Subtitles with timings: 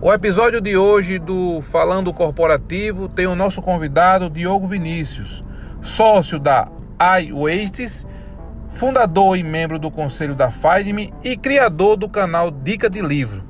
[0.00, 5.44] O episódio de hoje do Falando Corporativo tem o nosso convidado Diogo Vinícius,
[5.82, 6.68] sócio da
[7.20, 8.06] iWastes,
[8.70, 13.42] fundador e membro do conselho da Findme e criador do canal Dica de Livro.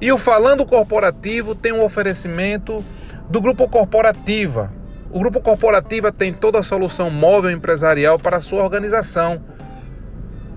[0.00, 2.84] E o Falando Corporativo tem um oferecimento
[3.28, 4.72] do Grupo Corporativa.
[5.10, 9.42] O Grupo Corporativa tem toda a solução móvel empresarial para a sua organização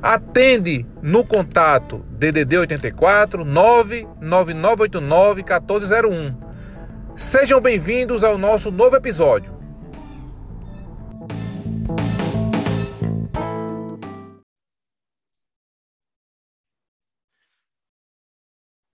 [0.01, 7.17] Atende no contato DDD 84 99989 1401.
[7.17, 9.57] Sejam bem-vindos ao nosso novo episódio.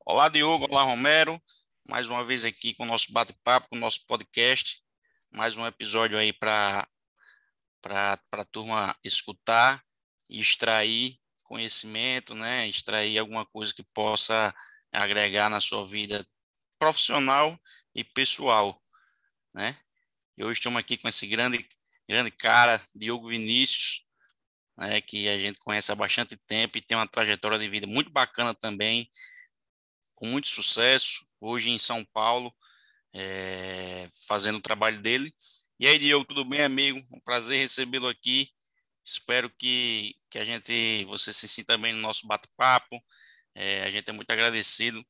[0.05, 0.67] Olá, Diogo.
[0.71, 1.37] Olá, Romero.
[1.85, 4.81] Mais uma vez aqui com o nosso bate-papo, com o nosso podcast.
[5.33, 6.87] Mais um episódio aí para
[7.85, 9.83] a turma escutar
[10.39, 12.67] extrair conhecimento, né?
[12.67, 14.53] Extrair alguma coisa que possa
[14.91, 16.25] agregar na sua vida
[16.79, 17.59] profissional
[17.95, 18.81] e pessoal,
[19.53, 19.77] né?
[20.37, 21.67] E hoje estamos aqui com esse grande,
[22.09, 24.05] grande cara, Diogo Vinícius,
[24.77, 24.99] né?
[25.01, 28.53] Que a gente conhece há bastante tempo e tem uma trajetória de vida muito bacana
[28.53, 29.09] também,
[30.15, 32.53] com muito sucesso, hoje em São Paulo,
[33.13, 35.33] é, fazendo o trabalho dele.
[35.79, 36.99] E aí, Diogo, tudo bem, amigo?
[37.11, 38.49] Um prazer recebê-lo aqui.
[39.03, 43.03] Espero que, que a gente, você se sinta bem no nosso bate-papo.
[43.55, 45.05] É, a gente é muito agradecido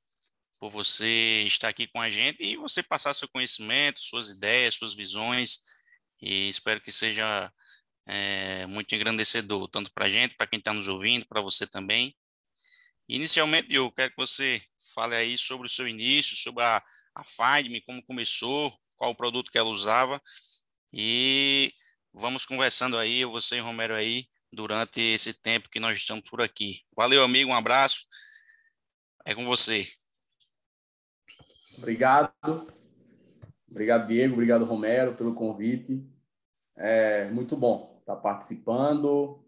[0.59, 4.93] por você estar aqui com a gente e você passar seu conhecimento, suas ideias, suas
[4.93, 5.61] visões.
[6.21, 7.51] E espero que seja
[8.05, 12.15] é, muito engrandecedor, tanto para a gente, para quem está nos ouvindo, para você também.
[13.07, 14.61] Inicialmente, eu quero que você
[14.93, 16.83] fale aí sobre o seu início, sobre a,
[17.15, 20.21] a Findme, como começou, qual o produto que ela usava
[20.91, 21.73] e
[22.13, 26.81] vamos conversando aí, você e Romero aí, durante esse tempo que nós estamos por aqui.
[26.95, 28.05] Valeu, amigo, um abraço.
[29.25, 29.87] É com você.
[31.77, 32.67] Obrigado.
[33.69, 34.33] Obrigado, Diego.
[34.33, 36.07] Obrigado, Romero, pelo convite.
[36.77, 39.43] É muito bom estar participando,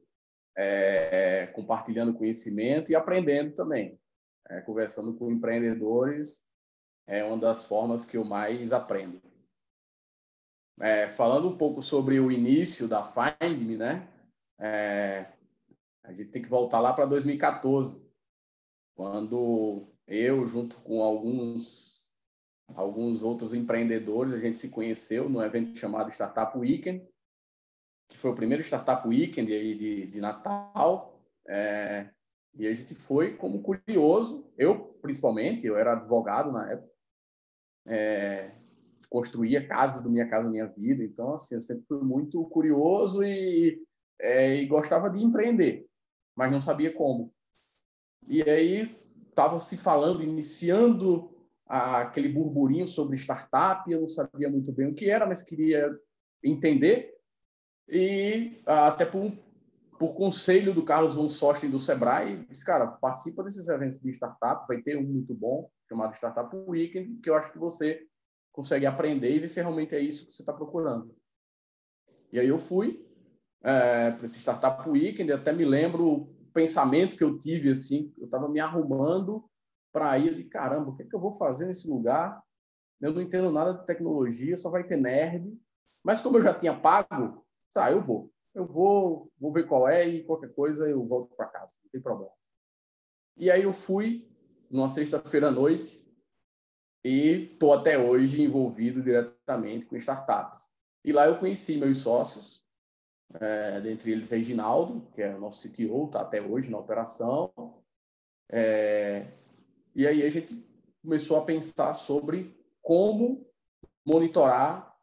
[0.58, 4.00] é, compartilhando conhecimento e aprendendo também.
[4.50, 6.46] É, conversando com empreendedores
[7.08, 9.22] é uma das formas que eu mais aprendo.
[10.80, 14.08] É, falando um pouco sobre o início da Find né?
[14.60, 15.32] É,
[16.04, 18.06] a gente tem que voltar lá para 2014,
[18.96, 22.10] quando eu, junto com alguns,
[22.74, 27.06] alguns outros empreendedores, a gente se conheceu num evento chamado Startup Weekend,
[28.10, 31.20] que foi o primeiro Startup Weekend aí de, de Natal.
[31.48, 32.10] É,
[32.54, 36.92] e a gente foi como curioso, eu principalmente, eu era advogado na época,
[37.86, 38.52] é,
[39.16, 41.02] construía casas do Minha Casa Minha Vida.
[41.02, 43.82] Então, assim, eu sempre fui muito curioso e,
[44.20, 45.86] é, e gostava de empreender,
[46.36, 47.34] mas não sabia como.
[48.28, 48.94] E aí
[49.30, 51.34] estava se falando, iniciando
[51.66, 55.98] aquele burburinho sobre startup, eu não sabia muito bem o que era, mas queria
[56.44, 57.16] entender.
[57.88, 59.32] E até por,
[59.98, 64.68] por conselho do Carlos von Sosten do Sebrae, disse, cara, participa desses eventos de startup,
[64.68, 68.06] vai ter um muito bom, chamado Startup Weekend, que eu acho que você
[68.56, 71.14] consegue aprender e ver se realmente é isso que você está procurando.
[72.32, 73.06] E aí eu fui
[73.62, 78.26] é, para esse Startup Weekend, até me lembro o pensamento que eu tive, assim, eu
[78.26, 79.44] estava me arrumando
[79.92, 82.42] para ir, de caramba, o que, é que eu vou fazer nesse lugar?
[83.02, 85.54] Eu não entendo nada de tecnologia, só vai ter nerd.
[86.02, 88.32] Mas como eu já tinha pago, tá, eu vou.
[88.54, 92.02] Eu vou, vou ver qual é e qualquer coisa eu volto para casa, não tem
[92.02, 92.32] problema.
[93.36, 94.26] E aí eu fui
[94.70, 96.05] numa sexta-feira à noite,
[97.06, 100.68] e estou até hoje envolvido diretamente com startups.
[101.04, 102.66] E lá eu conheci meus sócios,
[103.36, 107.54] é, dentre eles Reginaldo, que é o nosso CTO, está até hoje na operação.
[108.50, 109.32] É,
[109.94, 110.60] e aí a gente
[111.04, 113.48] começou a pensar sobre como
[114.04, 114.98] monitorar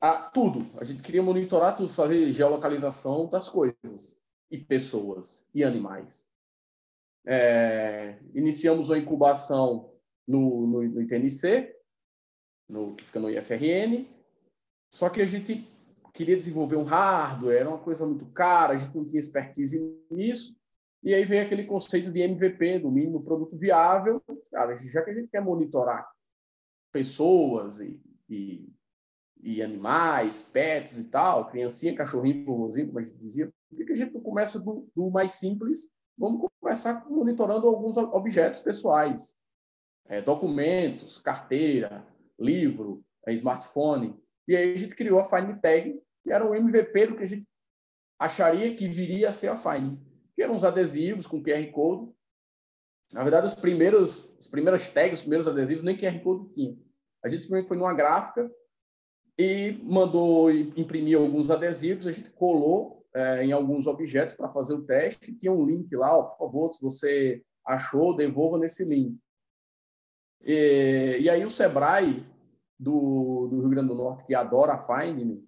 [0.00, 0.68] a, tudo.
[0.80, 4.20] A gente queria monitorar tudo, fazer geolocalização das coisas,
[4.50, 6.26] e pessoas, e animais.
[7.24, 9.96] É, iniciamos uma incubação
[10.28, 11.74] no, no, no ITNC,
[12.68, 14.06] no, que fica no IFRN,
[14.92, 15.66] só que a gente
[16.12, 19.80] queria desenvolver um hardware, era uma coisa muito cara, a gente não tinha expertise
[20.10, 20.54] nisso,
[21.02, 24.20] e aí veio aquele conceito de MVP, do mínimo produto viável.
[24.50, 26.10] Cara, já que a gente quer monitorar
[26.92, 28.68] pessoas e, e,
[29.40, 33.94] e animais, pets e tal, criancinha, cachorrinho, vovozinho, como a gente dizia, por que a
[33.94, 35.88] gente não começa do, do mais simples?
[36.18, 39.37] Vamos começar monitorando alguns objetos pessoais
[40.08, 42.06] é, documentos, carteira,
[42.38, 44.16] livro, é, smartphone.
[44.46, 47.26] E aí a gente criou a Fine Tag, que era o MVP do que a
[47.26, 47.46] gente
[48.18, 50.00] acharia que viria a ser a Fine,
[50.34, 52.12] que eram uns adesivos com QR Code,
[53.12, 56.76] Na verdade, os primeiros, os primeiros tags, os primeiros adesivos, nem QR Code tinha.
[57.24, 58.50] A gente foi numa gráfica
[59.38, 64.84] e mandou imprimir alguns adesivos, a gente colou é, em alguns objetos para fazer o
[64.84, 65.34] teste.
[65.34, 69.18] Tinha um link lá, ó, por favor, se você achou, devolva nesse link.
[70.48, 72.26] E, e aí o Sebrae
[72.80, 75.46] do, do, Rio Grande do Norte, que adora a Find Me,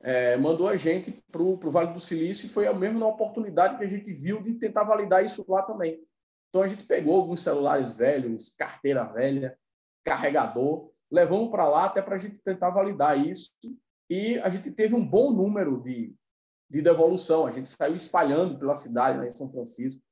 [0.00, 3.84] é, mandou a gente para o Vale do Silício e foi a mesma oportunidade que
[3.84, 6.02] a gente viu de tentar validar isso lá também.
[6.48, 9.58] Então a gente pegou alguns celulares velhos, carteira velha,
[10.02, 13.52] carregador, levamos para lá até para a gente tentar validar isso
[14.08, 16.14] e a gente teve um bom número de,
[16.70, 17.46] de devolução.
[17.46, 20.02] A gente saiu espalhando pela cidade, né, em São Francisco,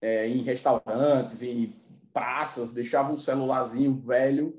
[0.00, 1.74] é, em restaurantes, em
[2.14, 4.58] praças, deixava um celularzinho velho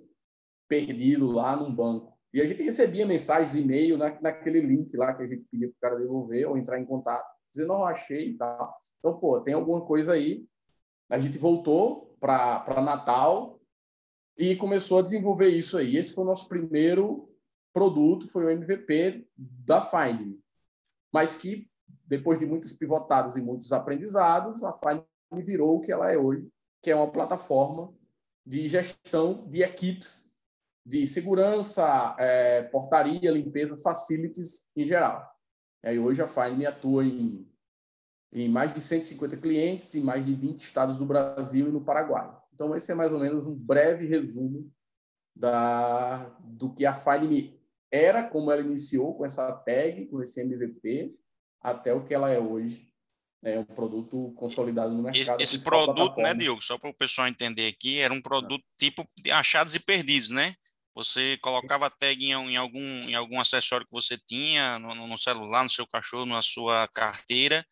[0.68, 2.14] perdido lá num banco.
[2.34, 5.76] E a gente recebia mensagens, e-mail na, naquele link lá que a gente pedia para
[5.78, 8.76] o cara devolver ou entrar em contato, dizendo, não, achei e tal.
[9.00, 10.46] Então, pô, tem alguma coisa aí.
[11.10, 13.62] A gente voltou para Natal
[14.38, 15.96] e começou a desenvolver isso aí.
[15.96, 17.30] Esse foi o nosso primeiro
[17.72, 20.38] produto, foi o MVP da Find
[21.14, 21.70] Mas que,
[22.06, 25.04] depois de muitas pivotadas e muitos aprendizados, a Find
[25.46, 26.50] virou o que ela é hoje,
[26.86, 27.92] que é uma plataforma
[28.46, 30.32] de gestão de equipes
[30.86, 35.28] de segurança, é, portaria, limpeza, facilities em geral.
[35.84, 37.52] E aí hoje a Fine atua em,
[38.32, 42.32] em mais de 150 clientes em mais de 20 estados do Brasil e no Paraguai.
[42.54, 44.72] Então esse é mais ou menos um breve resumo
[45.36, 47.60] da, do que a Fine
[47.92, 51.18] era, como ela iniciou com essa tag, com esse MVP,
[51.60, 52.94] até o que ela é hoje,
[53.46, 55.40] é um produto consolidado no mercado.
[55.40, 59.76] Esse, produto, né, Diogo, só para o pessoal entender aqui, era um produto tipo achados
[59.76, 60.56] e perdidos, né?
[60.96, 65.18] Você colocava a tag em, em, algum, em algum acessório que você tinha, no, no,
[65.18, 67.64] celular, no seu cachorro, na sua carteira,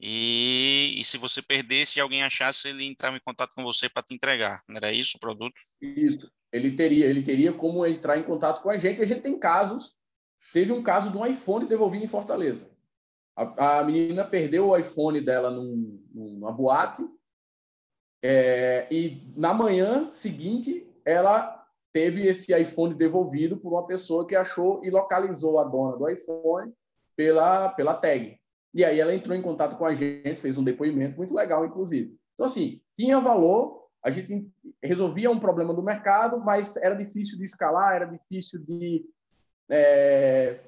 [0.00, 4.02] e, e, se você perdesse e alguém achasse, ele entrava em contato com você para
[4.02, 4.62] te entregar.
[4.68, 5.60] Não era isso o produto?
[5.82, 6.30] Isso.
[6.52, 9.02] Ele teria, ele teria como entrar em contato com a gente.
[9.02, 9.96] A gente tem casos.
[10.52, 12.70] Teve um caso de um iPhone devolvido em Fortaleza.
[13.38, 17.08] A, a menina perdeu o iPhone dela num, numa boate
[18.20, 24.84] é, e na manhã seguinte ela teve esse iPhone devolvido por uma pessoa que achou
[24.84, 26.72] e localizou a dona do iPhone
[27.16, 28.36] pela, pela tag.
[28.74, 32.16] E aí ela entrou em contato com a gente, fez um depoimento muito legal, inclusive.
[32.34, 34.48] Então, assim, tinha valor, a gente
[34.82, 39.04] resolvia um problema do mercado, mas era difícil de escalar, era difícil de,
[39.70, 40.60] é,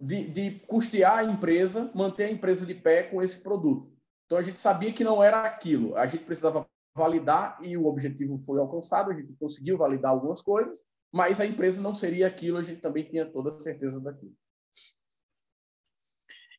[0.00, 3.92] de, de custear a empresa, manter a empresa de pé com esse produto.
[4.26, 5.96] Então, a gente sabia que não era aquilo.
[5.96, 10.84] A gente precisava validar e o objetivo foi alcançado, a gente conseguiu validar algumas coisas,
[11.12, 14.34] mas a empresa não seria aquilo, a gente também tinha toda a certeza daquilo.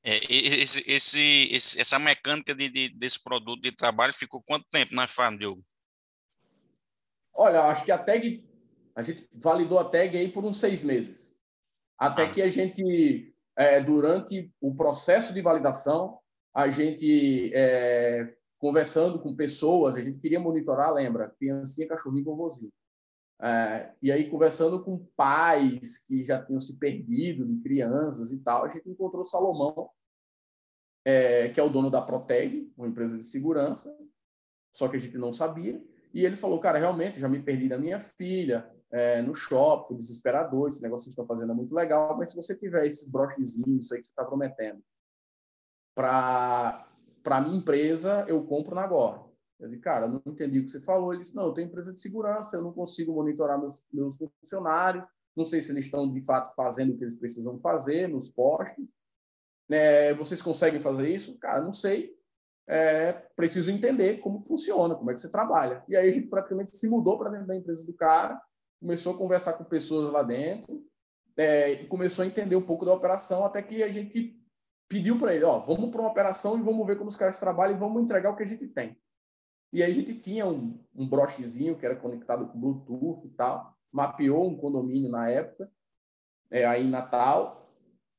[0.03, 4.93] É, esse, esse, esse, essa mecânica de, de, desse produto de trabalho ficou quanto tempo
[4.93, 5.65] na farm, Diogo?
[7.33, 8.47] Olha, acho que a tag,
[8.95, 11.34] a gente validou a tag aí por uns seis meses.
[11.97, 12.31] Até ah.
[12.31, 16.19] que a gente, é, durante o processo de validação,
[16.53, 22.71] a gente é, conversando com pessoas, a gente queria monitorar, lembra, criancinha, cachorrinho, vovozinho.
[23.41, 28.65] É, e aí, conversando com pais que já tinham se perdido de crianças e tal,
[28.65, 29.89] a gente encontrou Salomão,
[31.03, 33.95] é, que é o dono da Proteg, uma empresa de segurança,
[34.73, 35.83] só que a gente não sabia.
[36.13, 39.97] E ele falou, cara, realmente, já me perdi da minha filha, é, no shopping, foi
[39.97, 43.91] desesperador, esse negócio que estão fazendo é muito legal, mas se você tiver esses brochezinhos
[43.91, 44.81] aí que você está prometendo
[45.93, 46.87] para
[47.23, 49.19] para minha empresa, eu compro na agora.
[49.59, 51.11] Eu disse, cara, não entendi o que você falou.
[51.11, 55.03] Ele disse, não, eu tenho empresa de segurança, eu não consigo monitorar meus, meus funcionários,
[55.35, 58.85] não sei se eles estão, de fato, fazendo o que eles precisam fazer nos postos.
[59.69, 61.35] É, vocês conseguem fazer isso?
[61.39, 62.15] Cara, não sei.
[62.67, 65.83] É, preciso entender como funciona, como é que você trabalha.
[65.87, 68.39] E aí a gente praticamente se mudou para dentro da empresa do cara,
[68.85, 70.85] começou a conversar com pessoas lá dentro,
[71.35, 74.39] é, e começou a entender um pouco da operação, até que a gente
[74.87, 77.75] pediu para ele, ó, vamos para uma operação e vamos ver como os caras trabalham
[77.75, 78.95] e vamos entregar o que a gente tem.
[79.73, 83.75] E aí a gente tinha um, um brochezinho que era conectado com Bluetooth e tal,
[83.91, 85.67] mapeou um condomínio na época,
[86.51, 87.67] é, aí em Natal,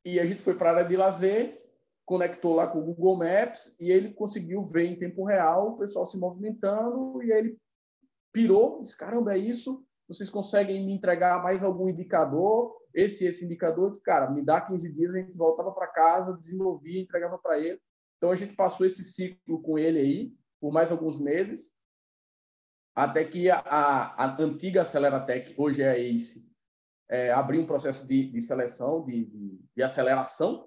[0.05, 1.65] e a gente foi para a área de lazer,
[2.05, 6.05] conectou lá com o Google Maps e ele conseguiu ver em tempo real o pessoal
[6.05, 7.59] se movimentando e aí ele
[8.33, 9.86] pirou, disse, caramba, é isso?
[10.09, 12.77] Vocês conseguem me entregar mais algum indicador?
[12.97, 17.39] esse esse indicador, cara, me dá 15 dias, a gente voltava para casa, desenvolvia, entregava
[17.39, 17.79] para ele.
[18.17, 21.73] Então a gente passou esse ciclo com ele aí por mais alguns meses,
[22.95, 26.51] até que a, a antiga Aceleratec, hoje é a ACE,
[27.11, 30.67] é, abriu um processo de, de seleção, de, de, de, aceleração,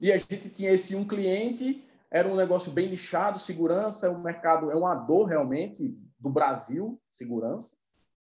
[0.00, 4.70] e a gente tinha esse um cliente, era um negócio bem nichado, segurança um mercado,
[4.70, 7.76] é uma dor realmente do Brasil, segurança.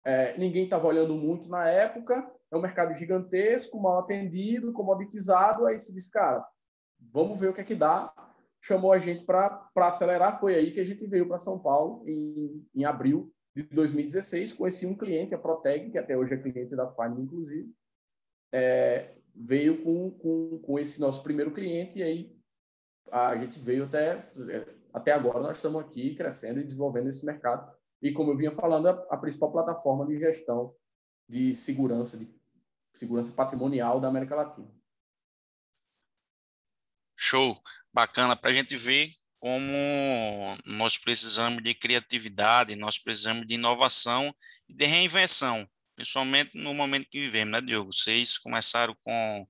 [0.08, 5.78] É, ninguém estava olhando muito na época, é um mercado gigantesco, mal atendido, comoditizado, aí
[5.78, 6.48] se diz, cara,
[7.12, 8.14] vamos ver o que é que dá.
[8.62, 12.66] Chamou a gente para acelerar, foi aí que a gente veio para São Paulo em,
[12.74, 16.90] em abril de 2016, conheci um cliente, a Proteg, que até hoje é cliente da
[16.90, 17.70] Fine, inclusive,
[18.54, 22.38] é, veio com, com, com esse nosso primeiro cliente e aí
[23.12, 24.26] a gente veio até,
[24.94, 27.77] até agora, nós estamos aqui crescendo e desenvolvendo esse mercado.
[28.02, 30.76] E como eu vinha falando, a, a principal plataforma de gestão
[31.28, 32.30] de segurança, de
[32.94, 34.72] segurança patrimonial da América Latina.
[37.16, 37.60] Show,
[37.92, 44.34] bacana para a gente ver como nós precisamos de criatividade, nós precisamos de inovação
[44.68, 47.92] e de reinvenção, principalmente no momento que vivemos, né, Diogo?
[47.92, 49.48] Vocês começaram com,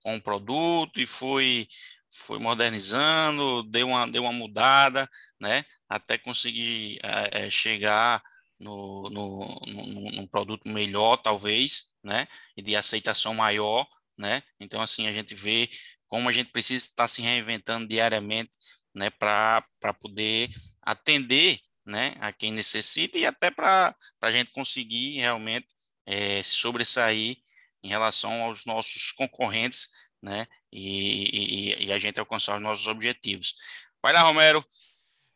[0.00, 1.66] com um produto e foi,
[2.10, 5.08] foi modernizando, deu uma, deu uma mudada,
[5.40, 8.22] né, até conseguir é, chegar
[8.58, 14.42] no, no, no, num produto melhor, talvez, né, e de aceitação maior, né?
[14.58, 15.68] Então, assim, a gente vê
[16.08, 18.50] como a gente precisa estar se reinventando diariamente
[18.94, 19.64] né, para
[20.00, 25.66] poder atender né, a quem necessita e até para a gente conseguir realmente
[26.06, 27.36] é, se sobressair
[27.82, 29.88] em relação aos nossos concorrentes
[30.22, 33.54] né, e, e, e, a gente alcançar os nossos objetivos.
[34.00, 34.64] Vai lá, Romero.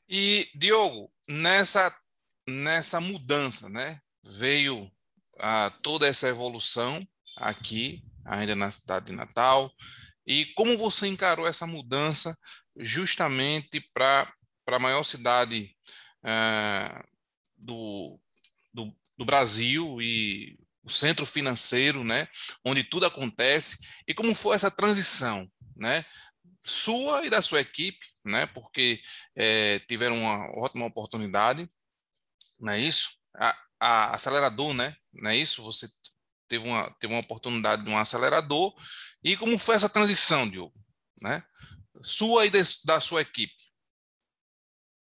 [0.09, 1.95] E, Diogo, nessa,
[2.49, 4.91] nessa mudança, né, veio
[5.39, 9.73] a, toda essa evolução aqui, ainda na cidade de Natal,
[10.27, 12.37] e como você encarou essa mudança
[12.77, 14.33] justamente para
[14.67, 15.77] a maior cidade
[16.25, 17.05] é,
[17.57, 18.21] do,
[18.73, 22.29] do, do Brasil e o centro financeiro, né,
[22.65, 26.05] onde tudo acontece, e como foi essa transição, né,
[26.63, 29.01] sua e da sua equipe, né, porque
[29.35, 31.69] é, tiveram uma ótima oportunidade,
[32.59, 33.11] não é isso?
[33.35, 35.63] A, a acelerador, né, não é isso?
[35.63, 35.89] Você
[36.49, 38.75] teve uma, teve uma oportunidade de um acelerador,
[39.23, 40.75] e como foi essa transição, Diogo,
[41.21, 41.43] né?
[42.03, 43.55] sua e de, da sua equipe?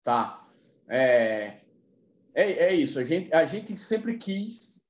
[0.02, 0.46] Tá.
[0.88, 1.60] É,
[2.34, 2.98] é, é, isso.
[2.98, 4.82] A gente, a gente sempre quis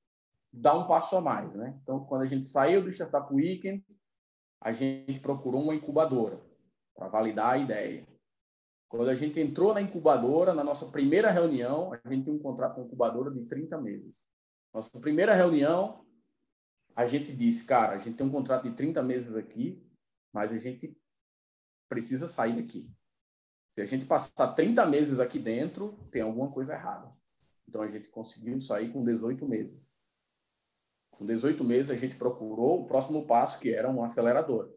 [0.51, 1.77] dar um passo a mais, né?
[1.81, 3.83] Então, quando a gente saiu do Startup Weekend,
[4.61, 6.41] a gente procurou uma incubadora
[6.95, 8.07] para validar a ideia.
[8.89, 12.75] Quando a gente entrou na incubadora, na nossa primeira reunião, a gente tem um contrato
[12.75, 14.29] com a incubadora de 30 meses.
[14.73, 16.05] Nossa primeira reunião,
[16.95, 19.83] a gente disse, cara, a gente tem um contrato de 30 meses aqui,
[20.31, 20.95] mas a gente
[21.89, 22.89] precisa sair daqui.
[23.71, 27.11] Se a gente passar 30 meses aqui dentro, tem alguma coisa errada.
[27.67, 29.91] Então a gente conseguiu sair com 18 meses.
[31.11, 34.71] Com 18 meses a gente procurou o próximo passo, que era um acelerador,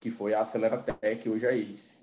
[0.00, 2.01] que foi a Aceleratec, hoje é ICE.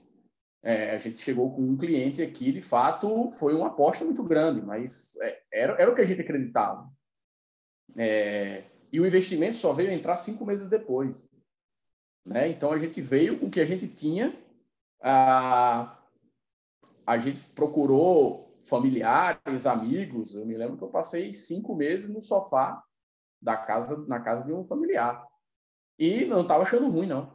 [0.61, 4.61] É, a gente chegou com um cliente aqui, de fato, foi uma aposta muito grande,
[4.61, 6.91] mas é, era, era o que a gente acreditava.
[7.97, 11.29] É, e o investimento só veio entrar cinco meses depois.
[12.25, 12.49] Né?
[12.49, 14.37] Então, a gente veio com o que a gente tinha,
[15.01, 15.97] a,
[17.05, 20.35] a gente procurou familiares, amigos.
[20.35, 22.83] Eu me lembro que eu passei cinco meses no sofá
[23.41, 25.25] da casa, na casa de um familiar.
[25.97, 27.33] E não estava achando ruim, não.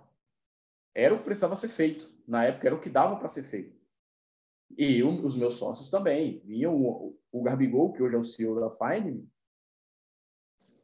[0.95, 2.13] Era o que precisava ser feito.
[2.26, 3.76] Na época, era o que dava para ser feito.
[4.76, 6.40] E eu, os meus sócios também.
[6.45, 9.28] Vinham o, o Garbigol, que hoje é o CEO da Fine,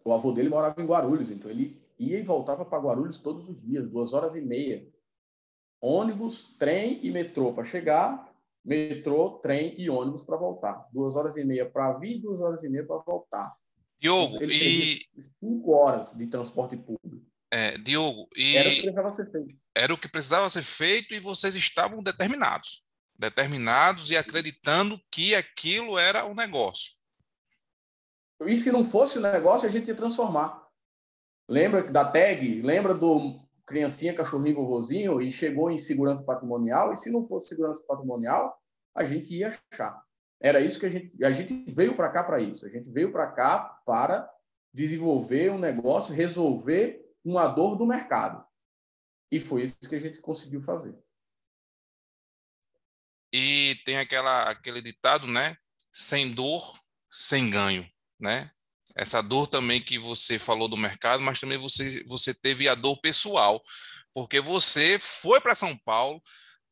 [0.05, 3.61] o avô dele morava em Guarulhos, então ele ia e voltava para Guarulhos todos os
[3.61, 4.87] dias, duas horas e meia.
[5.81, 8.31] Ônibus, trem e metrô para chegar,
[8.65, 10.89] metrô, trem e ônibus para voltar.
[10.93, 13.55] Duas horas e meia para vir, duas horas e meia para voltar.
[13.99, 15.23] Diogo, Ele e...
[15.39, 17.30] Cinco horas de transporte público.
[17.53, 18.57] É, Diogo, e...
[18.57, 19.61] Era o que precisava ser feito.
[19.75, 22.85] Era o que precisava ser feito e vocês estavam determinados.
[23.19, 26.93] Determinados e acreditando que aquilo era o negócio.
[28.47, 30.67] E se não fosse o negócio, a gente ia transformar.
[31.49, 32.63] Lembra da tag?
[32.63, 36.93] Lembra do criancinha, cachorrinho, vovozinho e chegou em segurança patrimonial?
[36.93, 38.57] E se não fosse segurança patrimonial,
[38.95, 40.03] a gente ia achar.
[40.41, 42.65] Era isso que a gente a gente veio para cá para isso.
[42.67, 44.29] A gente veio para cá para
[44.73, 48.45] desenvolver um negócio, resolver uma dor do mercado.
[49.31, 50.99] E foi isso que a gente conseguiu fazer.
[53.33, 55.57] E tem aquela aquele ditado, né?
[55.93, 56.79] Sem dor,
[57.11, 58.51] sem ganho, né?
[58.97, 63.01] essa dor também que você falou do mercado, mas também você, você teve a dor
[63.01, 63.63] pessoal,
[64.13, 66.23] porque você foi para São Paulo,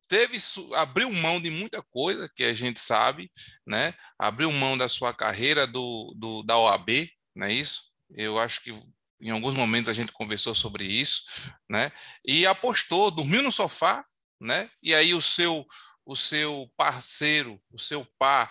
[0.08, 0.38] teve
[0.74, 3.30] abriu mão de muita coisa que a gente sabe,
[3.66, 3.94] né?
[4.18, 7.92] Abriu mão da sua carreira do, do da OAB, não é isso?
[8.10, 8.72] Eu acho que
[9.20, 11.22] em alguns momentos a gente conversou sobre isso,
[11.68, 11.92] né?
[12.24, 14.04] E apostou, dormiu no sofá,
[14.40, 14.70] né?
[14.82, 15.66] E aí o seu
[16.04, 18.50] o seu parceiro, o seu par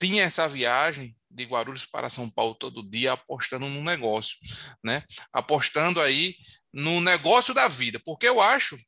[0.00, 4.38] tinha essa viagem de Guarulhos para São Paulo todo dia apostando no negócio,
[4.82, 5.04] né?
[5.32, 6.34] Apostando aí
[6.72, 8.78] no negócio da vida, porque eu acho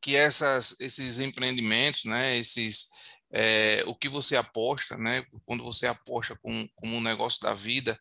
[0.00, 2.36] que essas, esses empreendimentos, né?
[2.36, 2.88] Esses
[3.32, 5.24] é, o que você aposta, né?
[5.44, 7.98] Quando você aposta com, como um negócio da vida,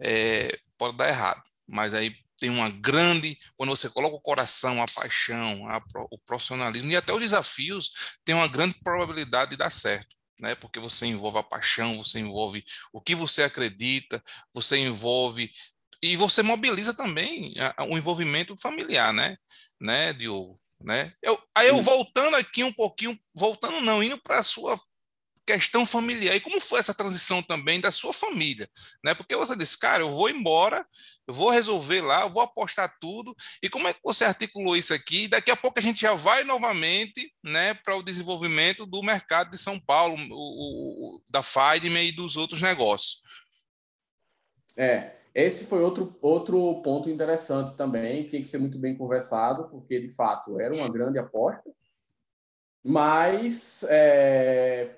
[0.00, 4.86] é, pode dar errado, mas aí tem uma grande, quando você coloca o coração, a
[4.86, 7.92] paixão, a, o profissionalismo e até os desafios,
[8.24, 10.16] tem uma grande probabilidade de dar certo.
[10.40, 10.54] Né?
[10.54, 14.22] Porque você envolve a paixão, você envolve o que você acredita,
[14.54, 15.52] você envolve
[16.02, 17.54] e você mobiliza também
[17.90, 19.36] o envolvimento familiar, né,
[19.78, 21.12] né, Diogo, né?
[21.22, 24.80] Eu, aí eu voltando aqui um pouquinho, voltando não, indo para a sua
[25.46, 26.36] questão familiar.
[26.36, 28.68] E como foi essa transição também da sua família?
[29.04, 29.14] Né?
[29.14, 30.86] Porque você disse, cara, eu vou embora,
[31.26, 33.34] eu vou resolver lá, eu vou apostar tudo.
[33.62, 35.28] E como é que você articulou isso aqui?
[35.28, 39.58] Daqui a pouco a gente já vai novamente né, para o desenvolvimento do mercado de
[39.58, 43.22] São Paulo, o, o da Fidme e dos outros negócios.
[44.76, 50.00] É, esse foi outro, outro ponto interessante também, tem que ser muito bem conversado, porque
[50.00, 51.70] de fato era uma grande aposta,
[52.82, 54.96] mas é,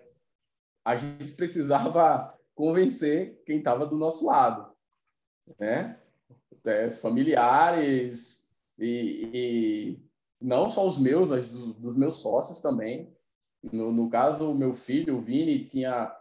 [0.84, 4.72] a gente precisava convencer quem estava do nosso lado,
[5.58, 5.98] né?
[6.64, 8.46] É, familiares
[8.78, 10.02] e, e,
[10.40, 13.12] não só os meus, mas dos, dos meus sócios também.
[13.62, 16.16] No, no, caso, o meu filho, o Vini, tinha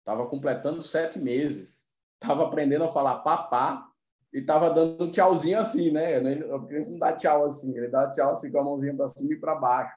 [0.00, 3.90] estava completando sete meses, estava aprendendo a falar papá
[4.32, 6.16] e estava dando um tchauzinho assim, né?
[6.18, 9.32] A criança não dá tchau assim, ele dá tchau assim com a mãozinha para cima
[9.32, 9.96] e para baixo.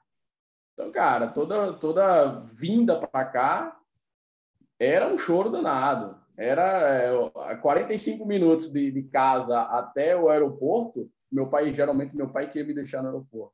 [0.73, 3.78] Então, cara, toda toda vinda para cá
[4.79, 6.17] era um choro danado.
[6.37, 6.63] Era
[7.51, 11.11] é, 45 minutos de, de casa até o aeroporto.
[11.29, 13.53] Meu pai, geralmente, meu pai queria me deixar no aeroporto.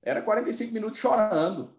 [0.00, 1.76] Era 45 minutos chorando.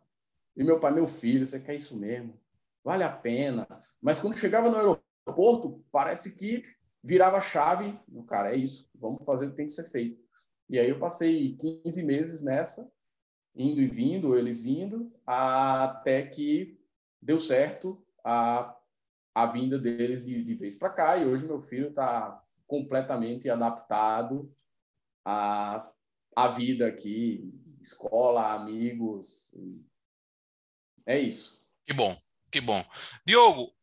[0.56, 2.38] E meu pai, meu filho, você quer isso mesmo?
[2.84, 3.66] Vale a pena.
[4.02, 6.62] Mas quando chegava no aeroporto, parece que
[7.02, 7.98] virava chave.
[8.28, 8.90] Cara, é isso.
[8.94, 10.22] Vamos fazer o que tem que ser feito.
[10.70, 12.92] E aí eu passei 15 meses nessa,
[13.56, 16.80] indo e vindo, eles vindo, até que
[17.22, 18.76] deu certo a,
[19.34, 21.18] a vinda deles de, de vez para cá.
[21.18, 24.54] E hoje meu filho está completamente adaptado
[25.26, 25.90] à,
[26.36, 29.54] à vida aqui, escola, amigos.
[31.06, 31.64] É isso.
[31.86, 32.18] Que bom,
[32.50, 32.84] que bom.
[33.26, 33.74] Diogo,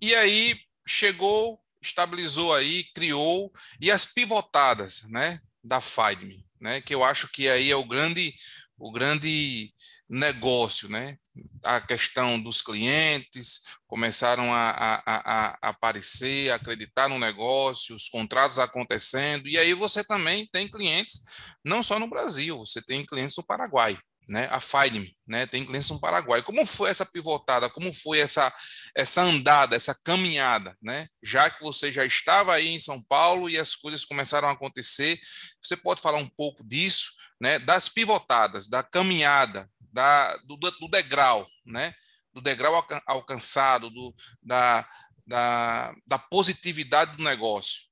[0.00, 7.02] e aí chegou, estabilizou aí, criou, e as pivotadas, né, da FIDME, né, que eu
[7.02, 8.34] acho que aí é o grande,
[8.76, 9.72] o grande
[10.08, 11.18] negócio, né?
[11.62, 18.58] A questão dos clientes começaram a, a, a, aparecer, a acreditar no negócio, os contratos
[18.58, 21.22] acontecendo, e aí você também tem clientes
[21.64, 23.98] não só no Brasil, você tem clientes no Paraguai,
[24.28, 24.48] né?
[24.50, 25.46] A Fidme, né?
[25.46, 26.42] Tem clientes no Paraguai.
[26.42, 27.70] Como foi essa pivotada?
[27.70, 28.52] Como foi essa
[28.94, 31.06] essa andada, essa caminhada, né?
[31.22, 35.18] Já que você já estava aí em São Paulo e as coisas começaram a acontecer,
[35.62, 37.18] você pode falar um pouco disso?
[37.40, 41.94] né, das pivotadas, da caminhada, da, do, do degrau, né,
[42.32, 44.88] do degrau alcançado, do, da,
[45.26, 47.88] da, da positividade do negócio.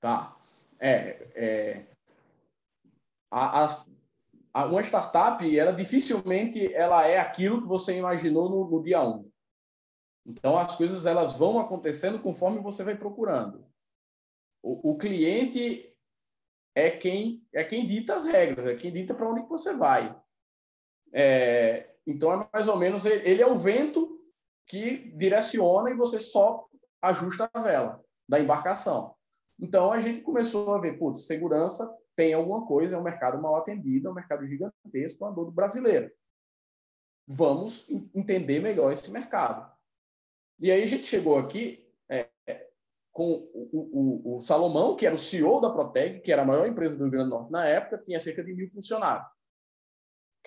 [0.00, 0.36] Tá.
[0.78, 1.86] É, é
[3.30, 3.84] a, a,
[4.54, 9.10] a, uma startup, ela dificilmente ela é aquilo que você imaginou no, no dia 1.
[9.10, 9.30] Um.
[10.26, 13.64] Então, as coisas elas vão acontecendo conforme você vai procurando.
[14.62, 15.94] O, o cliente
[16.74, 20.14] é quem é quem dita as regras, é quem dita para onde você vai.
[21.18, 24.20] É, então é mais ou menos ele é o vento
[24.66, 26.66] que direciona e você só
[27.00, 29.14] ajusta a vela da embarcação.
[29.58, 33.56] Então a gente começou a ver, putz, segurança tem alguma coisa, é um mercado mal
[33.56, 36.10] atendido, é um mercado gigantesco, a dor do brasileiro.
[37.26, 39.70] Vamos entender melhor esse mercado.
[40.60, 41.82] E aí a gente chegou aqui
[43.10, 46.66] com o, o, o, Salomão, que era o CEO da Proteg, que era a maior
[46.66, 49.26] empresa do Rio Grande do Norte na época, tinha cerca de mil funcionários.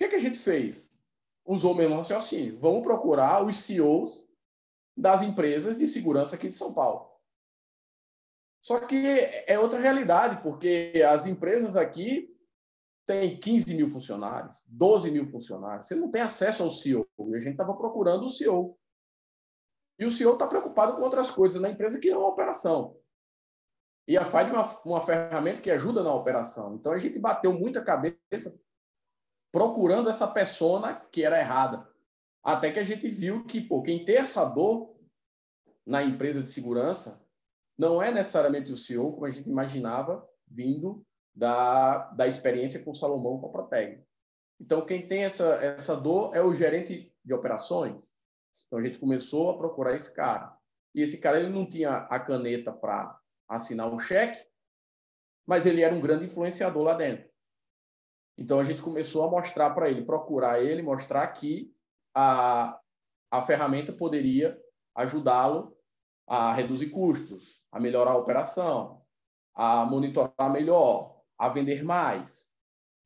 [0.00, 0.90] Que, que a gente fez?
[1.44, 2.58] Usou o mesmo raciocínio.
[2.58, 4.26] Vamos procurar os CEOs
[4.96, 7.10] das empresas de segurança aqui de São Paulo.
[8.64, 8.96] Só que
[9.46, 12.34] é outra realidade, porque as empresas aqui
[13.06, 15.86] têm 15 mil funcionários, 12 mil funcionários.
[15.86, 17.06] Você não tem acesso ao CEO.
[17.28, 18.78] E a gente estava procurando o CEO.
[19.98, 22.96] E o CEO está preocupado com outras coisas na empresa que não é operação.
[24.08, 26.74] E a FIDE é uma, uma ferramenta que ajuda na operação.
[26.74, 28.58] Então a gente bateu muita cabeça
[29.52, 31.88] procurando essa persona que era errada.
[32.42, 34.94] Até que a gente viu que pô, quem tem essa dor
[35.86, 37.24] na empresa de segurança
[37.76, 41.02] não é necessariamente o CEO, como a gente imaginava, vindo
[41.34, 44.04] da, da experiência com o Salomão com a Proteg.
[44.60, 48.14] Então, quem tem essa, essa dor é o gerente de operações.
[48.66, 50.54] Então, a gente começou a procurar esse cara.
[50.94, 54.46] E esse cara ele não tinha a caneta para assinar o cheque,
[55.46, 57.29] mas ele era um grande influenciador lá dentro.
[58.40, 61.70] Então, a gente começou a mostrar para ele, procurar ele, mostrar que
[62.14, 62.80] a,
[63.30, 64.58] a ferramenta poderia
[64.94, 65.76] ajudá-lo
[66.26, 69.02] a reduzir custos, a melhorar a operação,
[69.54, 72.54] a monitorar melhor, a vender mais.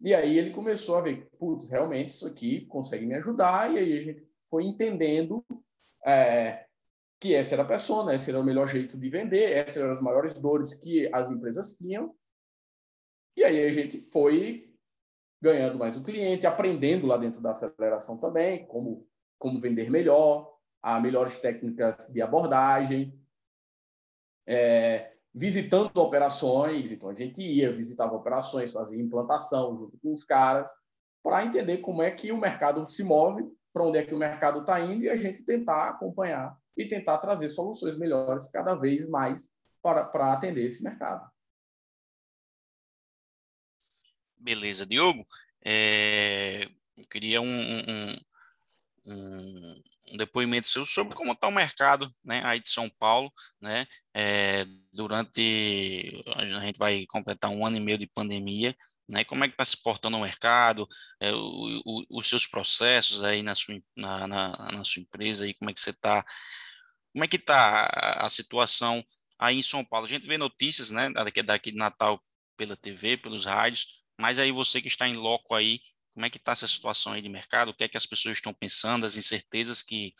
[0.01, 3.99] E aí ele começou a ver, putz, realmente isso aqui consegue me ajudar, e aí
[3.99, 5.45] a gente foi entendendo
[6.07, 6.65] é,
[7.19, 10.01] que essa era a persona, esse era o melhor jeito de vender, essas eram as
[10.01, 12.15] maiores dores que as empresas tinham.
[13.37, 14.74] E aí a gente foi
[15.45, 19.07] ganhando mais o cliente, aprendendo lá dentro da aceleração também, como,
[19.39, 20.51] como vender melhor,
[20.83, 23.15] a melhores técnicas de abordagem,
[24.47, 26.91] é, visitando operações.
[26.91, 30.75] Então, a gente ia, visitava operações, fazia implantação junto com os caras,
[31.23, 34.61] para entender como é que o mercado se move, para onde é que o mercado
[34.61, 39.51] está indo, e a gente tentar acompanhar e tentar trazer soluções melhores cada vez mais
[39.83, 41.31] para, para atender esse mercado.
[44.45, 45.27] Beleza, Diogo.
[45.65, 48.17] É, eu queria um, um,
[49.07, 53.87] um, um depoimento seu sobre como está o mercado né, aí de São Paulo, né,
[54.13, 58.77] é, durante, a gente vai completar um ano e meio de pandemia,
[59.09, 60.87] né, como é que está se portando o mercado,
[61.19, 65.55] é, o, o, os seus processos aí na sua, na, na, na sua empresa, aí,
[65.55, 66.23] como é que você está,
[67.15, 67.87] como é que está
[68.19, 69.03] a, situação
[69.39, 70.05] aí em São Paulo?
[70.05, 72.23] A gente vê notícias, né, daqui, daqui de Natal
[72.59, 75.81] pela TV, pelos rádios, mas aí você que está em loco aí,
[76.15, 77.71] como é que está essa situação aí de mercado?
[77.71, 80.15] O que é que as pessoas estão pensando, as incertezas que,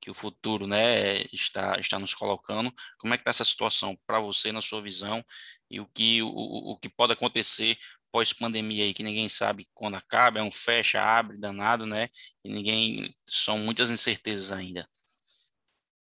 [0.00, 2.72] que o futuro né, está, está nos colocando?
[2.98, 5.24] Como é que está essa situação para você, na sua visão,
[5.68, 7.76] e o que, o, o que pode acontecer
[8.12, 12.08] pós-pandemia aí, que ninguém sabe quando acaba, é um fecha, abre, danado, né?
[12.44, 13.14] E ninguém.
[13.28, 14.88] São muitas incertezas ainda.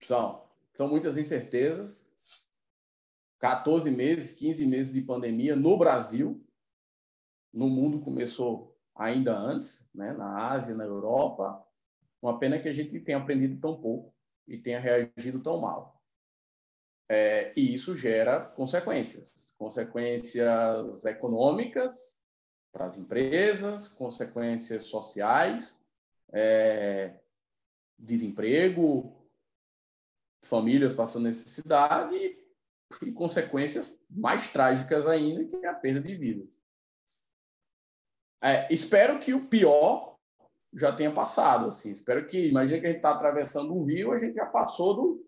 [0.00, 0.44] São.
[0.72, 2.04] São muitas incertezas.
[3.38, 6.43] 14 meses, 15 meses de pandemia no Brasil.
[7.54, 11.64] No mundo começou ainda antes, né, na Ásia, na Europa.
[12.20, 14.12] Uma pena que a gente tenha aprendido tão pouco
[14.46, 16.02] e tenha reagido tão mal.
[17.08, 22.20] É, e isso gera consequências, consequências econômicas
[22.72, 25.80] para as empresas, consequências sociais,
[26.32, 27.14] é,
[27.96, 29.14] desemprego,
[30.44, 32.16] famílias passando necessidade
[33.02, 36.63] e, consequências mais trágicas ainda, que é a perda de vidas.
[38.42, 40.18] É, espero que o pior
[40.74, 41.66] já tenha passado.
[41.66, 41.90] Assim.
[41.90, 45.26] Espero que, imagina que a gente está atravessando um rio, a gente já passou do,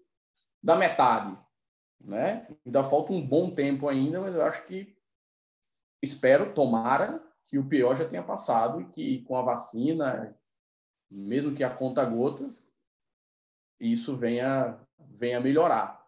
[0.63, 1.37] da metade.
[2.01, 2.47] Né?
[2.65, 4.97] Ainda falta um bom tempo ainda, mas eu acho que
[6.03, 10.37] espero, tomara, que o pior já tenha passado e que com a vacina,
[11.11, 12.71] mesmo que a conta gotas,
[13.81, 16.05] isso venha, venha melhorar.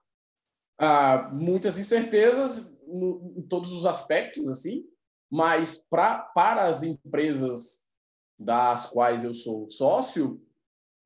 [0.79, 4.89] Ah, muitas incertezas no, em todos os aspectos, assim,
[5.31, 7.87] mas pra, para as empresas
[8.39, 10.41] das quais eu sou sócio,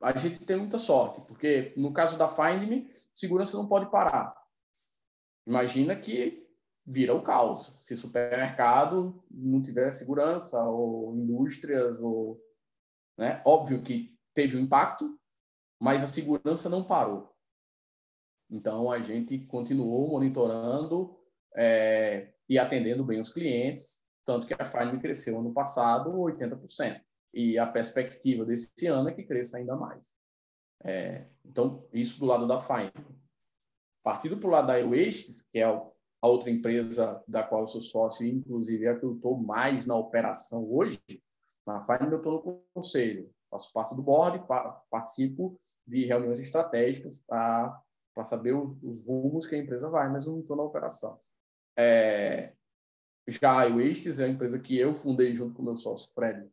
[0.03, 4.37] a gente tem muita sorte, porque no caso da FindMe, segurança não pode parar.
[5.47, 6.43] Imagina que
[6.85, 7.77] vira o caos.
[7.81, 12.41] Se supermercado não tiver segurança, ou indústrias, ou.
[13.17, 13.41] Né?
[13.45, 15.19] Óbvio que teve um impacto,
[15.81, 17.33] mas a segurança não parou.
[18.51, 21.19] Então, a gente continuou monitorando
[21.57, 27.01] é, e atendendo bem os clientes, tanto que a Farm cresceu ano passado 80%.
[27.35, 30.15] E a perspectiva desse ano é que cresça ainda mais.
[30.85, 32.93] É, então, isso do lado da Fine.
[34.03, 37.81] Partindo para o lado da Wastes, que é a outra empresa da qual eu sou
[37.81, 41.01] sócio, inclusive é a que eu estou mais na operação hoje,
[41.67, 43.31] na Fine eu estou no conselho.
[43.51, 44.43] Faço parte do board,
[44.91, 47.83] participo de reuniões estratégicas para
[48.25, 51.21] saber os, os, rumos que a empresa vai, mas eu não estou na operação.
[51.77, 52.55] É,
[53.29, 56.49] já a iWastes é a empresa que eu fundei junto com meu sócio Fred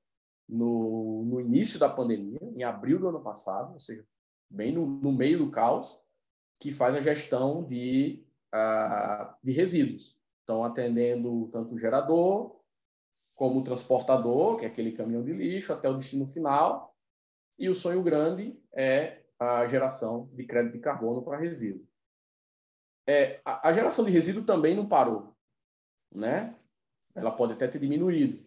[0.48, 4.04] no, no início da pandemia, em abril do ano passado, ou seja,
[4.50, 6.00] bem no, no meio do caos,
[6.60, 10.20] que faz a gestão de, uh, de resíduos.
[10.44, 12.60] Então, atendendo tanto o gerador
[13.36, 16.96] como o transportador, que é aquele caminhão de lixo, até o destino final.
[17.58, 21.88] E o sonho grande é a geração de crédito de carbono para resíduo.
[23.08, 25.34] É, a, a geração de resíduo também não parou.
[26.14, 26.56] Né?
[27.16, 28.40] Ela pode até ter diminuído,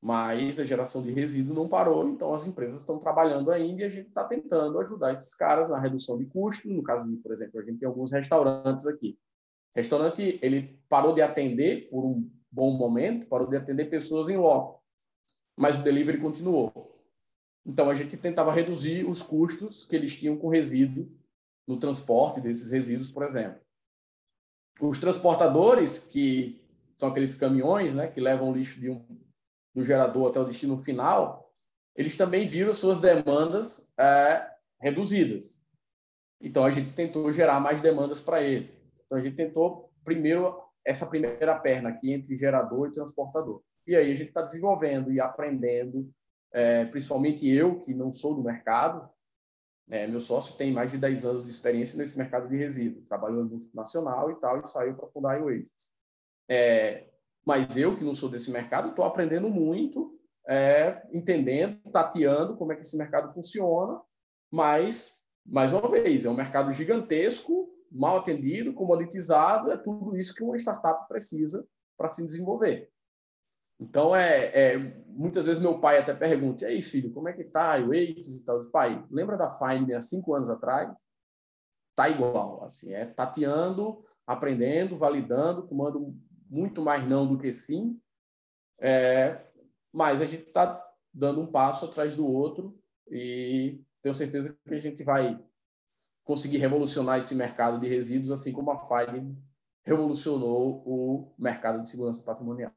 [0.00, 3.88] mas a geração de resíduo não parou, então as empresas estão trabalhando ainda e a
[3.88, 6.68] gente está tentando ajudar esses caras na redução de custo.
[6.68, 9.16] No caso de, por exemplo, a gente tem alguns restaurantes aqui.
[9.74, 14.82] Restaurante ele parou de atender por um bom momento, parou de atender pessoas em loco.
[15.56, 16.98] mas o delivery continuou.
[17.64, 21.08] Então a gente tentava reduzir os custos que eles tinham com resíduo
[21.66, 23.60] no transporte desses resíduos, por exemplo.
[24.80, 26.61] Os transportadores, que
[26.96, 29.04] são aqueles caminhões, né, que levam o lixo um,
[29.74, 31.50] do gerador até o destino final,
[31.96, 34.50] eles também viram suas demandas é,
[34.80, 35.62] reduzidas.
[36.40, 38.70] Então a gente tentou gerar mais demandas para ele.
[39.04, 43.62] Então a gente tentou primeiro essa primeira perna aqui entre gerador e transportador.
[43.86, 46.10] E aí a gente está desenvolvendo e aprendendo,
[46.52, 49.08] é, principalmente eu, que não sou do mercado,
[49.88, 53.44] é, meu sócio tem mais de 10 anos de experiência nesse mercado de resíduo, trabalhou
[53.44, 55.92] no multinacional e tal, e saiu para fundar a Oasis.
[56.48, 57.08] É,
[57.44, 62.76] mas eu, que não sou desse mercado, estou aprendendo muito, é, entendendo, tateando como é
[62.76, 64.00] que esse mercado funciona,
[64.50, 70.42] mas, mais uma vez, é um mercado gigantesco, mal atendido, comoditizado, é tudo isso que
[70.42, 72.90] uma startup precisa para se desenvolver.
[73.78, 74.78] Então, é, é,
[75.08, 78.40] muitas vezes meu pai até pergunta, e aí, filho, como é que tá o Waze
[78.40, 78.64] e tal?
[78.66, 80.94] Pai, lembra da Find há cinco anos atrás?
[81.94, 86.16] Tá igual, assim, é tateando, aprendendo, validando, tomando
[86.52, 87.98] muito mais não do que sim,
[88.78, 89.42] é,
[89.90, 92.78] mas a gente está dando um passo atrás do outro
[93.10, 95.42] e tenho certeza que a gente vai
[96.24, 99.34] conseguir revolucionar esse mercado de resíduos, assim como a Find
[99.82, 102.72] revolucionou o mercado de segurança patrimonial.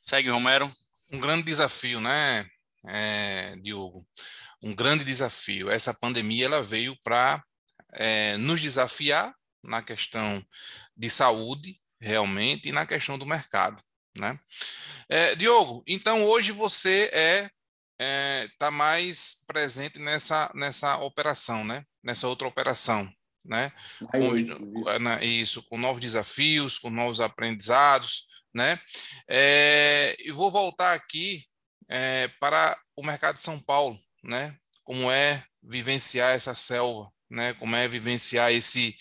[0.00, 0.70] Segue, Romero.
[1.12, 2.48] Um grande desafio, né,
[2.86, 4.06] é, Diogo?
[4.62, 5.68] Um grande desafio.
[5.70, 7.44] Essa pandemia ela veio para
[7.92, 9.35] é, nos desafiar
[9.66, 10.44] na questão
[10.96, 13.82] de saúde, realmente, e na questão do mercado,
[14.16, 14.38] né?
[15.08, 17.50] É, Diogo, então hoje você é
[17.98, 21.84] está é, mais presente nessa nessa operação, né?
[22.02, 23.10] Nessa outra operação,
[23.44, 23.72] né?
[24.10, 24.98] Com, isso.
[25.00, 28.78] Né, isso, com novos desafios, com novos aprendizados, né?
[29.28, 31.44] É, e vou voltar aqui
[31.88, 34.56] é, para o mercado de São Paulo, né?
[34.84, 37.54] Como é vivenciar essa selva, né?
[37.54, 38.96] Como é vivenciar esse,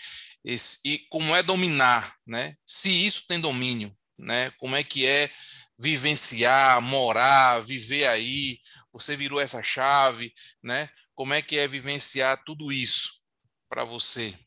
[0.45, 2.55] esse e como é dominar, né?
[2.65, 4.51] Se isso tem domínio, né?
[4.51, 5.29] Como é que é
[5.77, 8.59] vivenciar, morar, viver aí?
[8.93, 10.31] Você virou essa chave,
[10.63, 10.89] né?
[11.15, 13.23] Como é que é vivenciar tudo isso
[13.67, 14.37] para você?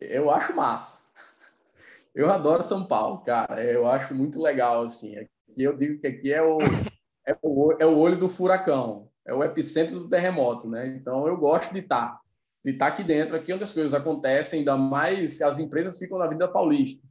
[0.00, 1.00] Eu acho massa.
[2.14, 3.62] Eu adoro São Paulo, cara.
[3.62, 5.16] Eu acho muito legal, assim.
[5.16, 6.58] Aqui eu digo que aqui é o,
[7.26, 10.86] é o, é o olho do furacão, é o epicentro do terremoto, né?
[10.88, 12.20] Então eu gosto de estar,
[12.64, 16.26] de estar aqui dentro, aqui onde as coisas acontecem, ainda mais as empresas ficam na
[16.26, 17.02] vida paulista.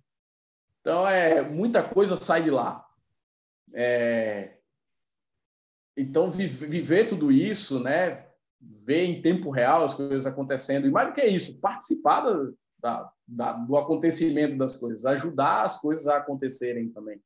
[0.81, 2.85] Então é muita coisa sai de lá.
[3.73, 4.57] É,
[5.95, 8.27] então viver tudo isso, né?
[8.59, 12.21] Ver em tempo real as coisas acontecendo e mais do que isso, participar
[12.79, 17.21] da, da, do acontecimento das coisas, ajudar as coisas a acontecerem também.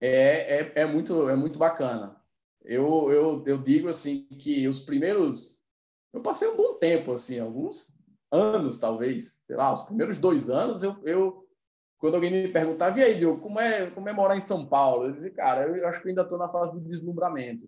[0.00, 2.16] É, é, é, muito, é muito bacana.
[2.62, 5.62] Eu, eu, eu digo assim que os primeiros.
[6.12, 7.94] Eu passei um bom tempo, assim, alguns
[8.30, 11.48] anos talvez, sei lá, os primeiros dois anos, eu, eu
[11.98, 15.06] quando alguém me perguntava, e aí, Diogo, como é, como é morar em São Paulo?
[15.06, 17.66] Eu dizia, cara, eu acho que eu ainda estou na fase do deslumbramento.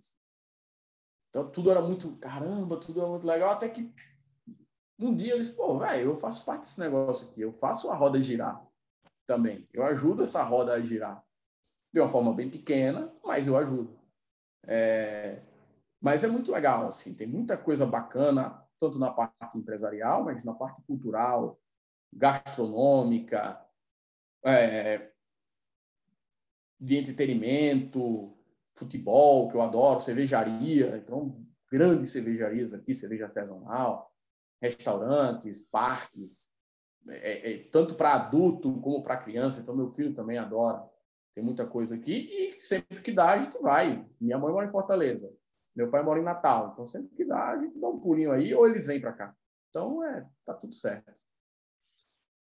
[1.29, 3.93] Então, tudo era muito, caramba, tudo era muito legal, até que
[4.99, 8.21] um dia eles, pô, velho, eu faço parte desse negócio aqui, eu faço a roda
[8.23, 8.65] girar
[9.27, 9.69] também.
[9.73, 11.23] Eu ajudo essa roda a girar.
[11.93, 13.99] De uma forma bem pequena, mas eu ajudo.
[14.67, 15.43] É...
[16.03, 20.53] Mas é muito legal, assim, tem muita coisa bacana, tanto na parte empresarial, mas na
[20.53, 21.61] parte cultural,
[22.13, 23.65] gastronômica,
[24.45, 25.13] é...
[26.81, 28.37] de entretenimento,
[28.75, 34.13] futebol, que eu adoro, cervejaria, então, grandes cervejarias aqui, cerveja artesanal
[34.63, 36.55] restaurantes, parques,
[37.09, 39.61] é, é, tanto para adulto como para criança.
[39.61, 40.89] Então, meu filho também adora.
[41.35, 44.07] Tem muita coisa aqui e sempre que dá, a gente vai.
[44.21, 45.35] Minha mãe mora em Fortaleza,
[45.75, 46.71] meu pai mora em Natal.
[46.73, 49.35] Então, sempre que dá, a gente dá um pulinho aí ou eles vêm para cá.
[49.71, 51.11] Então, é, tá tudo certo.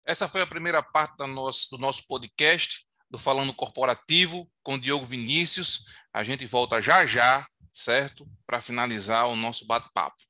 [0.05, 5.07] Essa foi a primeira parte do nosso, do nosso podcast, do Falando Corporativo, com Diogo
[5.07, 5.87] Vinícius.
[6.13, 8.29] A gente volta já já, certo?
[8.47, 10.23] Para finalizar o nosso bate-papo.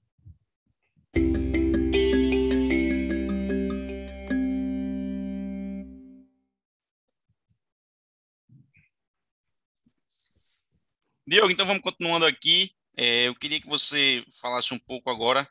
[11.26, 12.70] Diogo, então vamos continuando aqui.
[12.96, 15.48] É, eu queria que você falasse um pouco agora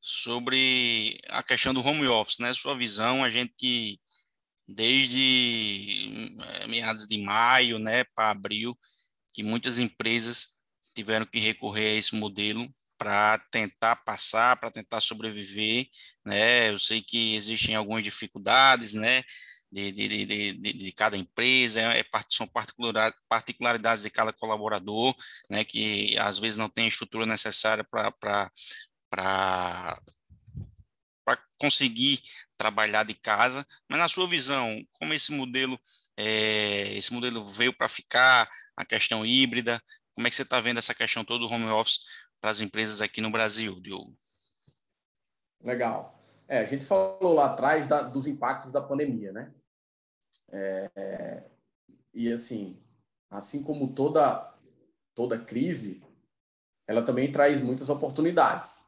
[0.00, 2.52] sobre a questão do home office, né?
[2.52, 3.98] Sua visão, a gente que
[4.68, 8.76] desde é, meados de maio, né, para abril,
[9.32, 10.58] que muitas empresas
[10.94, 15.86] tiveram que recorrer a esse modelo para tentar passar, para tentar sobreviver,
[16.24, 16.70] né?
[16.70, 19.22] Eu sei que existem algumas dificuldades, né,
[19.92, 22.48] de, de, de, de, cada empresa, é, são
[23.28, 25.14] particularidades de cada colaborador,
[25.50, 28.50] né, que às vezes não tem a estrutura necessária para
[31.58, 32.22] conseguir
[32.56, 35.78] trabalhar de casa, mas na sua visão, como esse modelo,
[36.16, 39.82] é, esse modelo veio para ficar, a questão híbrida,
[40.14, 42.00] como é que você está vendo essa questão toda do home office
[42.40, 44.16] para as empresas aqui no Brasil, Diogo?
[45.62, 46.18] Legal.
[46.46, 49.52] É, a gente falou lá atrás da, dos impactos da pandemia, né?
[50.52, 51.42] É,
[52.14, 52.78] e assim,
[53.30, 54.54] assim como toda
[55.14, 56.02] toda crise,
[56.86, 58.84] ela também traz muitas oportunidades.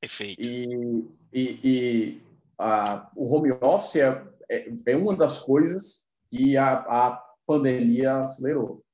[0.00, 0.40] Perfeito.
[0.40, 2.22] E, e, e
[2.58, 7.10] a, o home office é, é, é, uma das coisas que a, a
[7.46, 8.84] pandemia acelerou,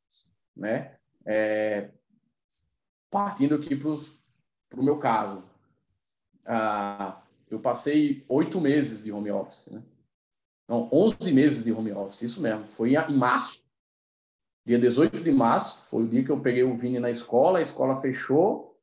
[0.57, 0.97] né?
[1.27, 1.91] É,
[3.11, 5.45] partindo aqui para o meu caso,
[6.47, 7.21] ah,
[7.51, 9.83] eu passei oito meses de home office, né?
[10.69, 12.65] Não, 11 meses de home office, isso mesmo.
[12.65, 13.65] Foi em março,
[14.65, 17.63] dia 18 de março, foi o dia que eu peguei o Vini na escola, a
[17.63, 18.81] escola fechou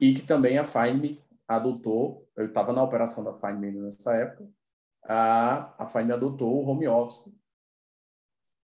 [0.00, 4.48] e que também a Fine adotou, eu estava na operação da Fine nessa época,
[5.04, 7.32] a, a Fine adotou o home office.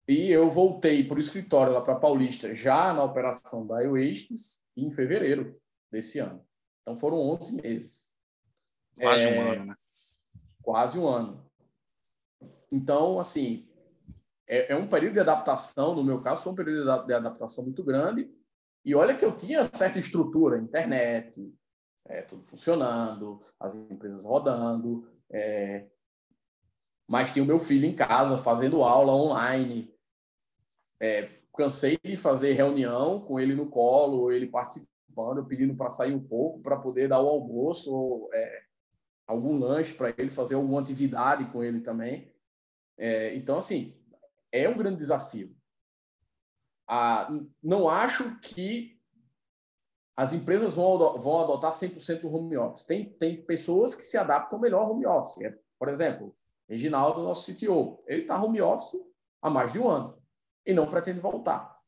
[0.09, 4.93] E eu voltei para o escritório lá para Paulista, já na operação da iWastes, em
[4.93, 6.47] fevereiro desse ano.
[6.83, 8.13] Então foram 11 meses.
[8.95, 9.75] Quase é, um ano, né?
[10.63, 11.46] Quase um ano.
[12.73, 13.67] Então, assim,
[14.47, 17.83] é, é, um período de adaptação, no meu caso, foi um período de adaptação muito
[17.83, 18.31] grande.
[18.85, 21.53] E olha que eu tinha certa estrutura, internet,
[22.05, 25.87] é, tudo funcionando, as empresas rodando, é,
[27.09, 29.93] mas tinha o meu filho em casa fazendo aula online.
[31.01, 36.23] É, cansei de fazer reunião com ele no colo, ele participando, pedindo para sair um
[36.23, 38.63] pouco para poder dar o almoço, ou, é,
[39.27, 42.31] algum lanche para ele, fazer alguma atividade com ele também.
[42.99, 43.95] É, então, assim,
[44.53, 45.55] é um grande desafio.
[47.63, 48.97] Não acho que
[50.17, 52.87] as empresas vão, vão adotar 100% do home office.
[52.87, 55.39] Tem, tem pessoas que se adaptam melhor ao home office.
[55.43, 56.35] É, por exemplo,
[56.69, 58.99] Reginaldo, nosso CTO, ele está home office
[59.43, 60.21] há mais de um ano
[60.65, 61.79] e não pretende voltar.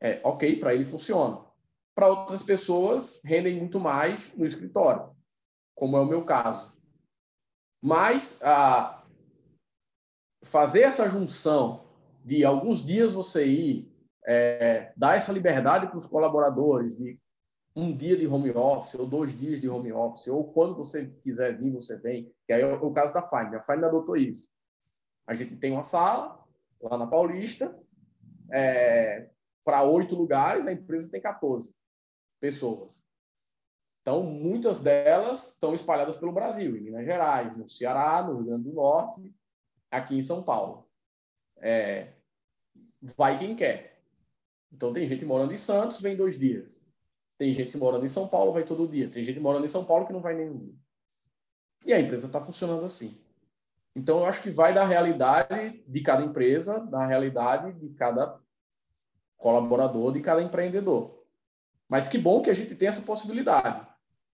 [0.00, 1.44] É, ok, para ele funciona.
[1.94, 5.14] Para outras pessoas, rendem muito mais no escritório,
[5.74, 6.72] como é o meu caso.
[7.82, 8.99] Mas ah,
[10.42, 11.84] fazer essa junção
[12.24, 13.92] de alguns dias você ir,
[14.26, 17.18] é, dar essa liberdade para os colaboradores de
[17.74, 21.56] um dia de home office ou dois dias de home office, ou quando você quiser
[21.56, 22.32] vir, você vem.
[22.46, 23.56] Que aí é o caso da Fine.
[23.56, 24.50] A Fine adotou isso.
[25.26, 26.44] A gente tem uma sala
[26.82, 27.78] lá na Paulista,
[28.52, 29.28] é,
[29.64, 31.74] para oito lugares, a empresa tem 14
[32.40, 33.04] pessoas.
[34.00, 38.64] Então, muitas delas estão espalhadas pelo Brasil, em Minas Gerais, no Ceará, no Rio Grande
[38.64, 39.34] do Norte,
[39.90, 40.86] aqui em São Paulo.
[41.56, 42.12] É,
[43.16, 44.02] vai quem quer.
[44.72, 46.84] Então, tem gente morando em Santos, vem dois dias.
[47.36, 49.08] Tem gente morando em São Paulo, vai todo dia.
[49.08, 50.74] Tem gente morando em São Paulo que não vai nenhum dia.
[51.86, 53.18] E a empresa está funcionando assim.
[53.96, 58.38] Então, eu acho que vai da realidade de cada empresa, da realidade de cada
[59.36, 61.24] colaborador, de cada empreendedor.
[61.88, 63.84] Mas que bom que a gente tem essa possibilidade.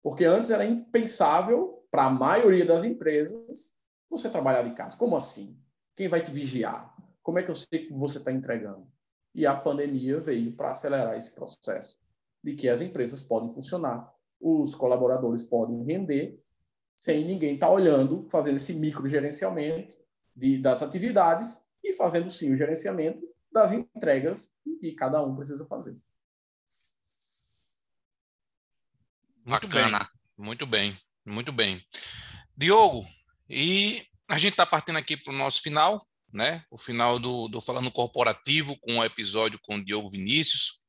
[0.02, 3.74] Porque antes era impensável para a maioria das empresas
[4.08, 4.96] você trabalhar de casa.
[4.96, 5.58] Como assim?
[5.94, 6.94] Quem vai te vigiar?
[7.22, 8.86] Como é que eu sei que você está entregando?
[9.34, 11.98] E a pandemia veio para acelerar esse processo
[12.42, 16.40] de que as empresas podem funcionar, os colaboradores podem render
[16.96, 19.98] sem ninguém estar tá olhando, fazendo esse micro gerenciamento
[20.34, 25.96] de, das atividades e fazendo sim o gerenciamento das entregas que cada um precisa fazer.
[29.44, 29.98] Muito Bacana.
[29.98, 31.84] bem, muito bem, muito bem.
[32.56, 33.06] Diogo,
[33.48, 36.64] e a gente está partindo aqui para o nosso final, né?
[36.70, 40.84] O final do, do Falando Corporativo, com o episódio com o Diogo Vinícius.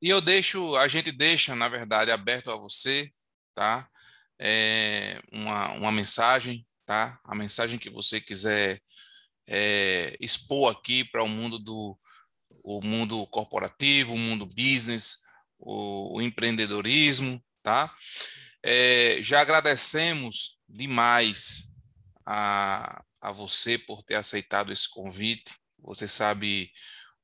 [0.00, 3.12] E eu deixo, a gente deixa, na verdade, aberto a você,
[3.54, 3.88] tá?
[4.38, 7.20] É, uma, uma mensagem, tá?
[7.24, 8.80] A mensagem que você quiser
[9.46, 11.98] é, expor aqui para o mundo do
[12.64, 15.20] o mundo corporativo, o mundo business,
[15.58, 17.94] o, o empreendedorismo, tá?
[18.62, 21.72] É, já agradecemos demais
[22.26, 25.52] a, a você por ter aceitado esse convite.
[25.78, 26.70] Você sabe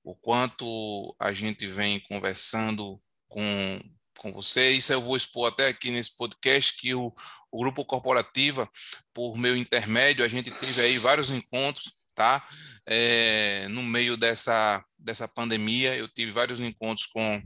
[0.02, 3.80] o quanto a gente vem conversando com,
[4.18, 4.70] com você.
[4.72, 7.12] Isso eu vou expor até aqui nesse podcast, que o,
[7.50, 8.68] o Grupo Corporativa,
[9.12, 12.46] por meu intermédio, a gente teve aí vários encontros, tá?
[12.86, 17.42] É, no meio dessa, dessa pandemia, eu tive vários encontros com,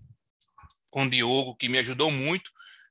[0.91, 2.51] com o Diogo, que me ajudou muito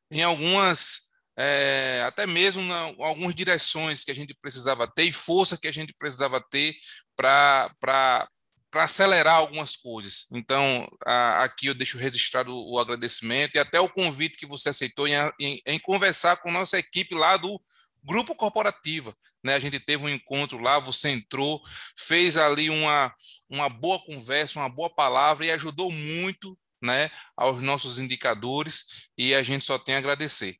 [0.09, 1.06] em algumas
[1.37, 5.71] é, até mesmo na, algumas direções que a gente precisava ter e força que a
[5.71, 6.75] gente precisava ter
[7.15, 8.27] para
[8.73, 10.27] acelerar algumas coisas.
[10.31, 14.69] Então, a, aqui eu deixo registrado o, o, agradecimento e até o convite que você
[14.69, 17.61] aceitou em, em, em conversar com nossa equipe lá do
[18.03, 19.15] Grupo Corporativa.
[19.43, 19.53] Né?
[19.53, 21.61] A gente teve um encontro lá, você entrou,
[21.95, 23.13] fez ali uma,
[23.49, 29.43] uma boa conversa, uma boa palavra e ajudou muito né, aos nossos indicadores e a
[29.43, 30.57] gente só tem a agradecer,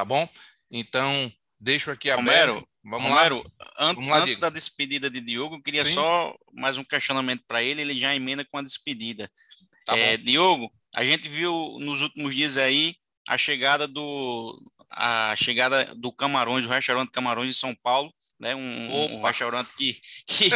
[0.00, 0.26] tá bom?
[0.70, 1.30] Então,
[1.60, 2.68] deixo aqui Romero, aberto.
[2.82, 3.70] Vamos Romero, lá.
[3.78, 5.92] antes, Vamos lá, antes da despedida de Diogo, eu queria Sim.
[5.92, 9.30] só mais um questionamento para ele, ele já emenda com a despedida.
[9.84, 12.96] Tá é, Diogo, a gente viu nos últimos dias aí
[13.28, 14.58] a chegada do
[14.90, 18.54] a chegada do Camarões, do restaurante Camarões de São Paulo, né?
[18.54, 20.50] Um, um restaurante que, que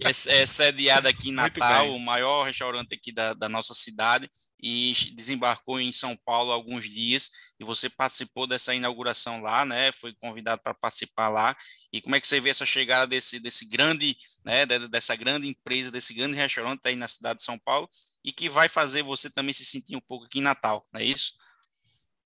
[0.00, 4.30] é, é, sediado aqui em Natal, o maior restaurante aqui da, da nossa cidade,
[4.62, 7.30] e desembarcou em São Paulo há alguns dias.
[7.58, 9.90] E você participou dessa inauguração lá, né?
[9.92, 11.56] Foi convidado para participar lá.
[11.92, 14.64] E como é que você vê essa chegada desse, desse grande, né?
[14.64, 17.88] Dessa grande empresa, desse grande restaurante aí na cidade de São Paulo,
[18.24, 21.04] e que vai fazer você também se sentir um pouco aqui em Natal, não é
[21.04, 21.34] isso?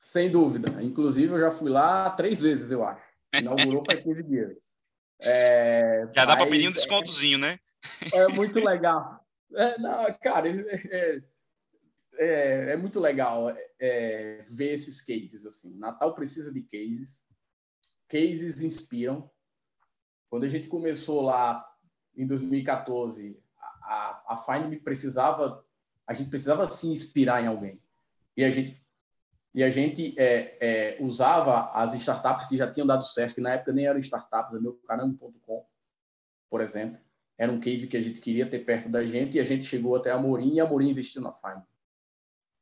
[0.01, 0.83] Sem dúvida.
[0.83, 3.07] Inclusive, eu já fui lá três vezes, eu acho.
[3.35, 4.57] Inaugurou faz 15 dias.
[5.21, 7.61] É, Já dá para pedir um descontozinho, né?
[8.15, 9.23] É muito legal.
[9.55, 11.23] É, não, cara, é,
[12.15, 15.77] é, é muito legal é, ver esses cases assim.
[15.77, 17.23] Natal precisa de cases.
[18.09, 19.31] Cases inspiram.
[20.31, 21.63] Quando a gente começou lá
[22.17, 23.39] em 2014,
[23.83, 25.63] a, a Find precisava,
[26.07, 27.79] a gente precisava se inspirar em alguém.
[28.35, 28.81] E a gente
[29.53, 33.51] e a gente é, é, usava as startups que já tinham dado certo, que na
[33.51, 35.67] época nem eram startups, é meu caramba.com,
[36.49, 37.01] por exemplo.
[37.37, 39.97] Era um case que a gente queria ter perto da gente e a gente chegou
[39.97, 41.63] até a Morim e a Morim investiu na Fine.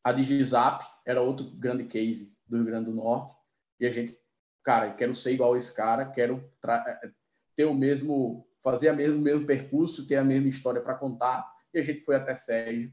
[0.03, 3.37] A Digizap era outro grande case do Rio Grande do Norte
[3.79, 4.19] e a gente,
[4.63, 7.11] cara, quero ser igual a esse cara, quero é,
[7.55, 11.53] ter o mesmo, fazer o mesmo, mesmo percurso, ter a mesma história para contar.
[11.75, 12.91] E a gente foi até Sérgio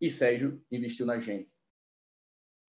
[0.00, 1.54] e Sérgio investiu na gente.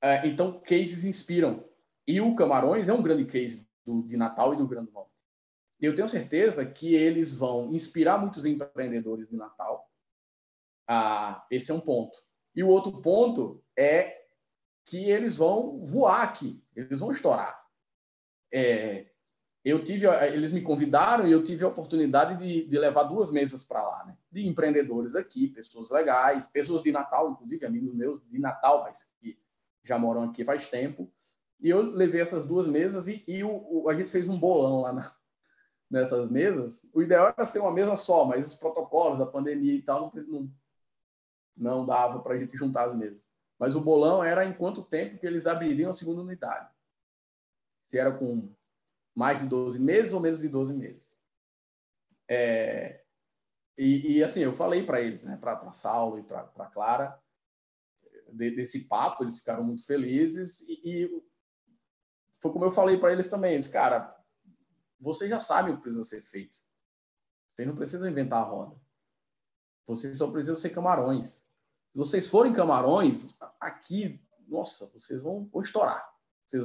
[0.03, 1.63] É, então, cases inspiram.
[2.05, 5.13] E o Camarões é um grande case do, de Natal e do Grande Norte.
[5.79, 9.89] Eu tenho certeza que eles vão inspirar muitos empreendedores de Natal.
[10.85, 12.17] Ah, esse é um ponto.
[12.53, 14.21] E o outro ponto é
[14.85, 17.65] que eles vão voar aqui, eles vão estourar.
[18.53, 19.09] É,
[19.63, 23.63] eu tive, eles me convidaram e eu tive a oportunidade de, de levar duas mesas
[23.63, 24.17] para lá, né?
[24.29, 29.41] De empreendedores aqui, pessoas legais, pessoas de Natal, inclusive amigos meus de Natal, mas que
[29.83, 31.11] já moram aqui faz tempo.
[31.59, 34.81] E eu levei essas duas mesas e, e o, o, a gente fez um bolão
[34.81, 35.11] lá na,
[35.89, 36.85] nessas mesas.
[36.93, 40.51] O ideal era ser uma mesa só, mas os protocolos da pandemia e tal não,
[41.55, 43.29] não, dava para a gente juntar as mesas.
[43.57, 46.69] Mas o bolão era em quanto tempo que eles abririam a segunda unidade.
[47.87, 48.53] Se era com
[49.15, 51.17] mais de 12 meses ou menos de 12 meses.
[52.27, 53.03] É,
[53.77, 57.19] e, e, assim, eu falei para eles, né, para Saulo e para Clara,
[58.33, 61.23] de, desse papo, eles ficaram muito felizes e, e
[62.41, 64.15] foi como eu falei para eles também, eles, cara,
[64.99, 66.59] vocês já sabem o que precisa ser feito.
[67.51, 68.75] Vocês não precisam inventar a roda.
[69.85, 71.43] Vocês só precisam ser camarões.
[71.91, 76.03] Se vocês forem camarões, aqui, nossa, vocês vão, vão estourar.
[76.45, 76.63] Vocês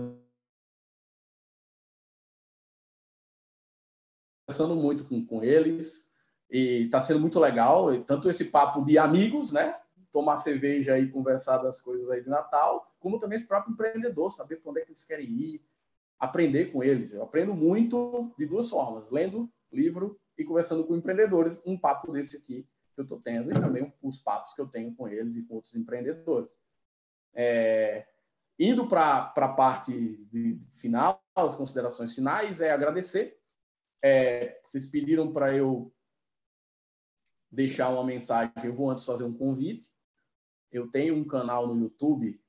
[4.48, 6.10] conversando muito com, com eles
[6.50, 9.78] e está sendo muito legal, tanto esse papo de amigos, né?
[10.12, 14.56] Tomar cerveja e conversar das coisas aí de Natal, como também esse próprio empreendedor, saber
[14.56, 15.64] para onde é que eles querem ir,
[16.18, 17.12] aprender com eles.
[17.12, 22.36] Eu aprendo muito de duas formas, lendo livro e conversando com empreendedores, um papo desse
[22.36, 25.42] aqui que eu estou tendo, e também os papos que eu tenho com eles e
[25.44, 26.56] com outros empreendedores.
[27.32, 28.06] É,
[28.58, 33.38] indo para a parte de, final, as considerações finais, é agradecer.
[34.02, 35.92] É, vocês pediram para eu
[37.50, 39.90] deixar uma mensagem, eu vou antes fazer um convite
[40.70, 42.40] eu tenho um canal no YouTube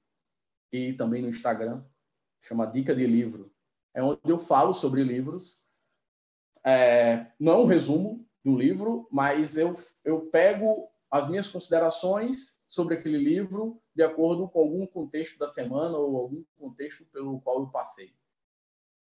[0.71, 1.83] e também no Instagram,
[2.41, 3.51] chama Dica de Livro.
[3.93, 5.63] É onde eu falo sobre livros.
[6.63, 13.17] É, não um resumo do livro, mas eu, eu pego as minhas considerações sobre aquele
[13.17, 18.13] livro de acordo com algum contexto da semana ou algum contexto pelo qual eu passei.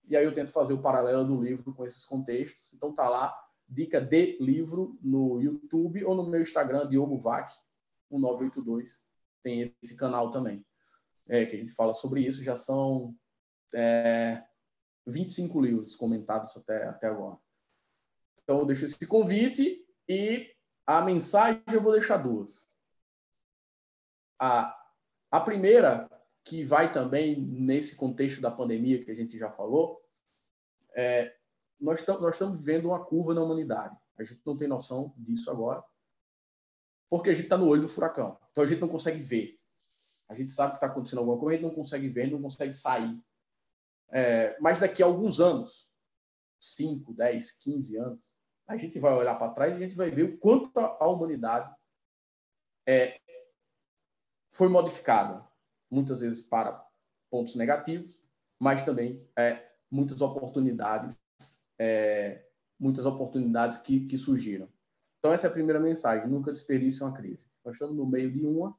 [0.09, 2.73] E aí eu tento fazer o paralelo do livro com esses contextos.
[2.75, 3.33] Então tá lá,
[3.69, 7.53] dica de livro no YouTube ou no meu Instagram, Diogo Vac,
[8.13, 9.05] 1982
[9.43, 10.65] tem esse canal também,
[11.29, 12.45] é, que a gente fala sobre isso.
[12.45, 13.15] Já são
[13.75, 14.43] é,
[15.07, 17.39] 25 livros comentados até, até agora.
[18.43, 20.53] Então, eu deixo esse convite e
[20.87, 22.69] a mensagem eu vou deixar duas.
[24.41, 24.77] A,
[25.31, 26.11] a primeira
[26.45, 30.03] que vai também nesse contexto da pandemia que a gente já falou,
[30.95, 31.35] é,
[31.81, 33.97] nós, nós estamos vivendo uma curva na humanidade.
[34.19, 35.83] A gente não tem noção disso agora,
[37.13, 38.39] porque a gente está no olho do furacão.
[38.51, 39.61] Então a gente não consegue ver.
[40.31, 42.73] A gente sabe que está acontecendo alguma coisa, a gente não consegue ver, não consegue
[42.73, 43.23] sair.
[44.09, 45.87] É, mas daqui a alguns anos,
[46.59, 48.19] 5, 10, 15 anos,
[48.67, 51.71] a gente vai olhar para trás e a gente vai ver o quanto a humanidade
[52.89, 53.21] é,
[54.49, 55.47] foi modificada,
[55.91, 56.83] muitas vezes para
[57.31, 58.19] pontos negativos,
[58.59, 61.21] mas também é, muitas oportunidades,
[61.79, 62.43] é,
[62.81, 64.67] muitas oportunidades que, que surgiram.
[65.23, 67.49] Então essa é a primeira mensagem: nunca desperdice uma crise.
[67.65, 68.77] Nós estamos no meio de uma,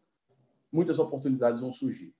[0.70, 2.14] muitas oportunidades vão surgir.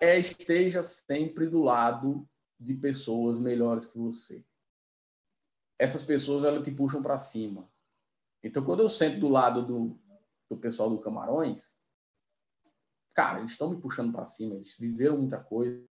[0.00, 2.28] É, esteja sempre do lado
[2.58, 4.44] de pessoas melhores que você.
[5.78, 7.70] Essas pessoas elas te puxam para cima.
[8.42, 10.00] Então, quando eu sento do lado do,
[10.48, 11.78] do pessoal do Camarões,
[13.14, 15.88] cara, eles estão me puxando para cima, eles viveram muita coisa.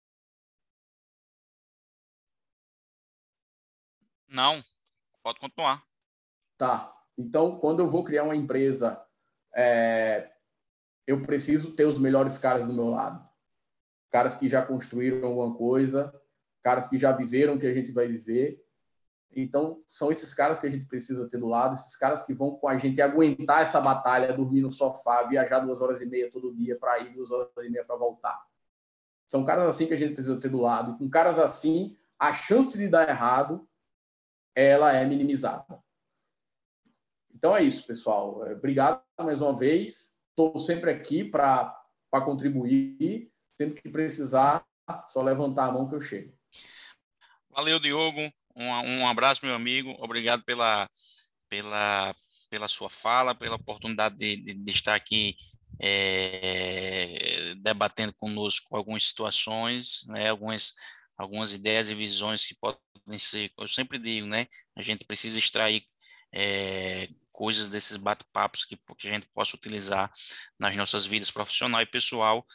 [4.27, 4.61] Não,
[5.23, 5.81] pode continuar.
[6.59, 6.95] Tá.
[7.17, 9.03] Então, quando eu vou criar uma empresa,
[9.55, 10.29] é,
[11.07, 13.27] eu preciso ter os melhores caras do meu lado.
[14.11, 16.13] Caras que já construíram alguma coisa,
[16.61, 18.63] caras que já viveram o que a gente vai viver
[19.35, 22.51] então, são esses caras que a gente precisa ter do lado, esses caras que vão
[22.51, 26.55] com a gente aguentar essa batalha, dormir no sofá, viajar duas horas e meia todo
[26.55, 28.41] dia para ir duas horas e meia para voltar.
[29.27, 30.97] São caras assim que a gente precisa ter do lado.
[30.97, 33.67] Com caras assim, a chance de dar errado,
[34.55, 35.79] ela é minimizada.
[37.39, 38.45] Então é isso, pessoal.
[38.45, 40.17] É, obrigado mais uma vez.
[40.29, 41.73] Estou sempre aqui para
[42.11, 43.31] contribuir.
[43.57, 44.65] Sempre que precisar,
[45.07, 46.33] só levantar a mão que eu chego.
[47.49, 48.21] Valeu, Diogo.
[48.55, 49.95] Um, um abraço, meu amigo.
[49.99, 50.89] Obrigado pela,
[51.47, 52.13] pela,
[52.49, 55.37] pela sua fala, pela oportunidade de, de, de estar aqui
[55.81, 60.73] é, debatendo conosco algumas situações, né, algumas,
[61.17, 65.85] algumas ideias e visões que podem ser, eu sempre digo, né, a gente precisa extrair
[66.33, 67.07] é,
[67.39, 70.11] coisas desses bate-papos que, que a gente possa utilizar
[70.59, 72.45] nas nossas vidas profissional e pessoal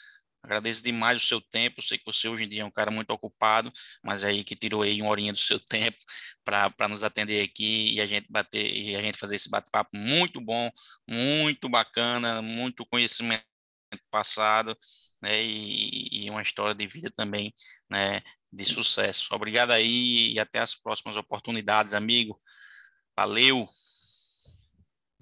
[0.45, 1.81] Agradeço demais o seu tempo.
[1.81, 3.73] sei que você hoje em dia é um cara muito ocupado,
[4.03, 5.97] mas aí que tirou aí uma horinha do seu tempo
[6.45, 10.41] para nos atender aqui e a gente bater e a gente fazer esse bate-papo muito
[10.43, 10.71] bom,
[11.09, 13.43] muito bacana, muito conhecimento
[14.11, 14.77] passado,
[15.23, 15.43] né?
[15.45, 17.55] E, e, uma história de vida também,
[17.91, 18.21] né?
[18.53, 19.35] De sucesso.
[19.35, 22.41] Obrigado aí e até as próximas oportunidades, amigo.
[23.17, 23.67] Valeu.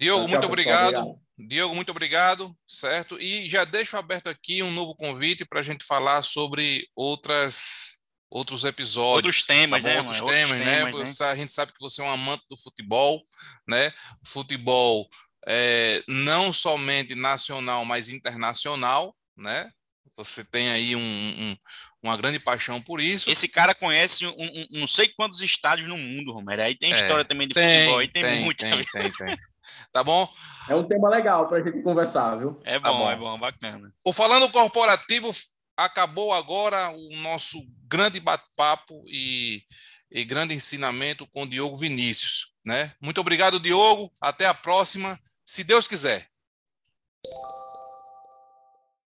[0.03, 0.97] Diogo, muito obrigado.
[0.97, 1.23] obrigado.
[1.37, 3.19] Diogo, muito obrigado, certo?
[3.19, 7.93] E já deixo aberto aqui um novo convite para a gente falar sobre outras
[8.29, 9.25] outros episódios.
[9.25, 10.01] Outros temas, tá né?
[10.01, 10.75] Outros, outros temas, né?
[10.85, 11.25] temas, né?
[11.27, 13.21] A gente sabe que você é um amante do futebol,
[13.67, 13.93] né?
[14.25, 15.07] Futebol
[15.47, 19.71] é, não somente nacional, mas internacional, né?
[20.15, 21.57] Você tem aí um, um,
[22.01, 23.29] uma grande paixão por isso.
[23.29, 26.61] Esse cara conhece um, um, não sei quantos estádios no mundo, Romero.
[26.61, 28.59] Aí tem é, história também de tem, futebol, aí tem, tem muito.
[28.59, 29.37] Tem, tem, tem.
[29.91, 30.27] Tá bom?
[30.67, 32.59] É um tema legal para a gente conversar, viu?
[32.63, 33.93] É tá bom, tá bom, é bom, bacana.
[34.03, 35.31] O Falando Corporativo
[35.77, 39.63] acabou agora o nosso grande bate-papo e,
[40.11, 42.93] e grande ensinamento com Diogo Vinícius, né?
[43.01, 44.11] Muito obrigado, Diogo.
[44.21, 46.27] Até a próxima, se Deus quiser.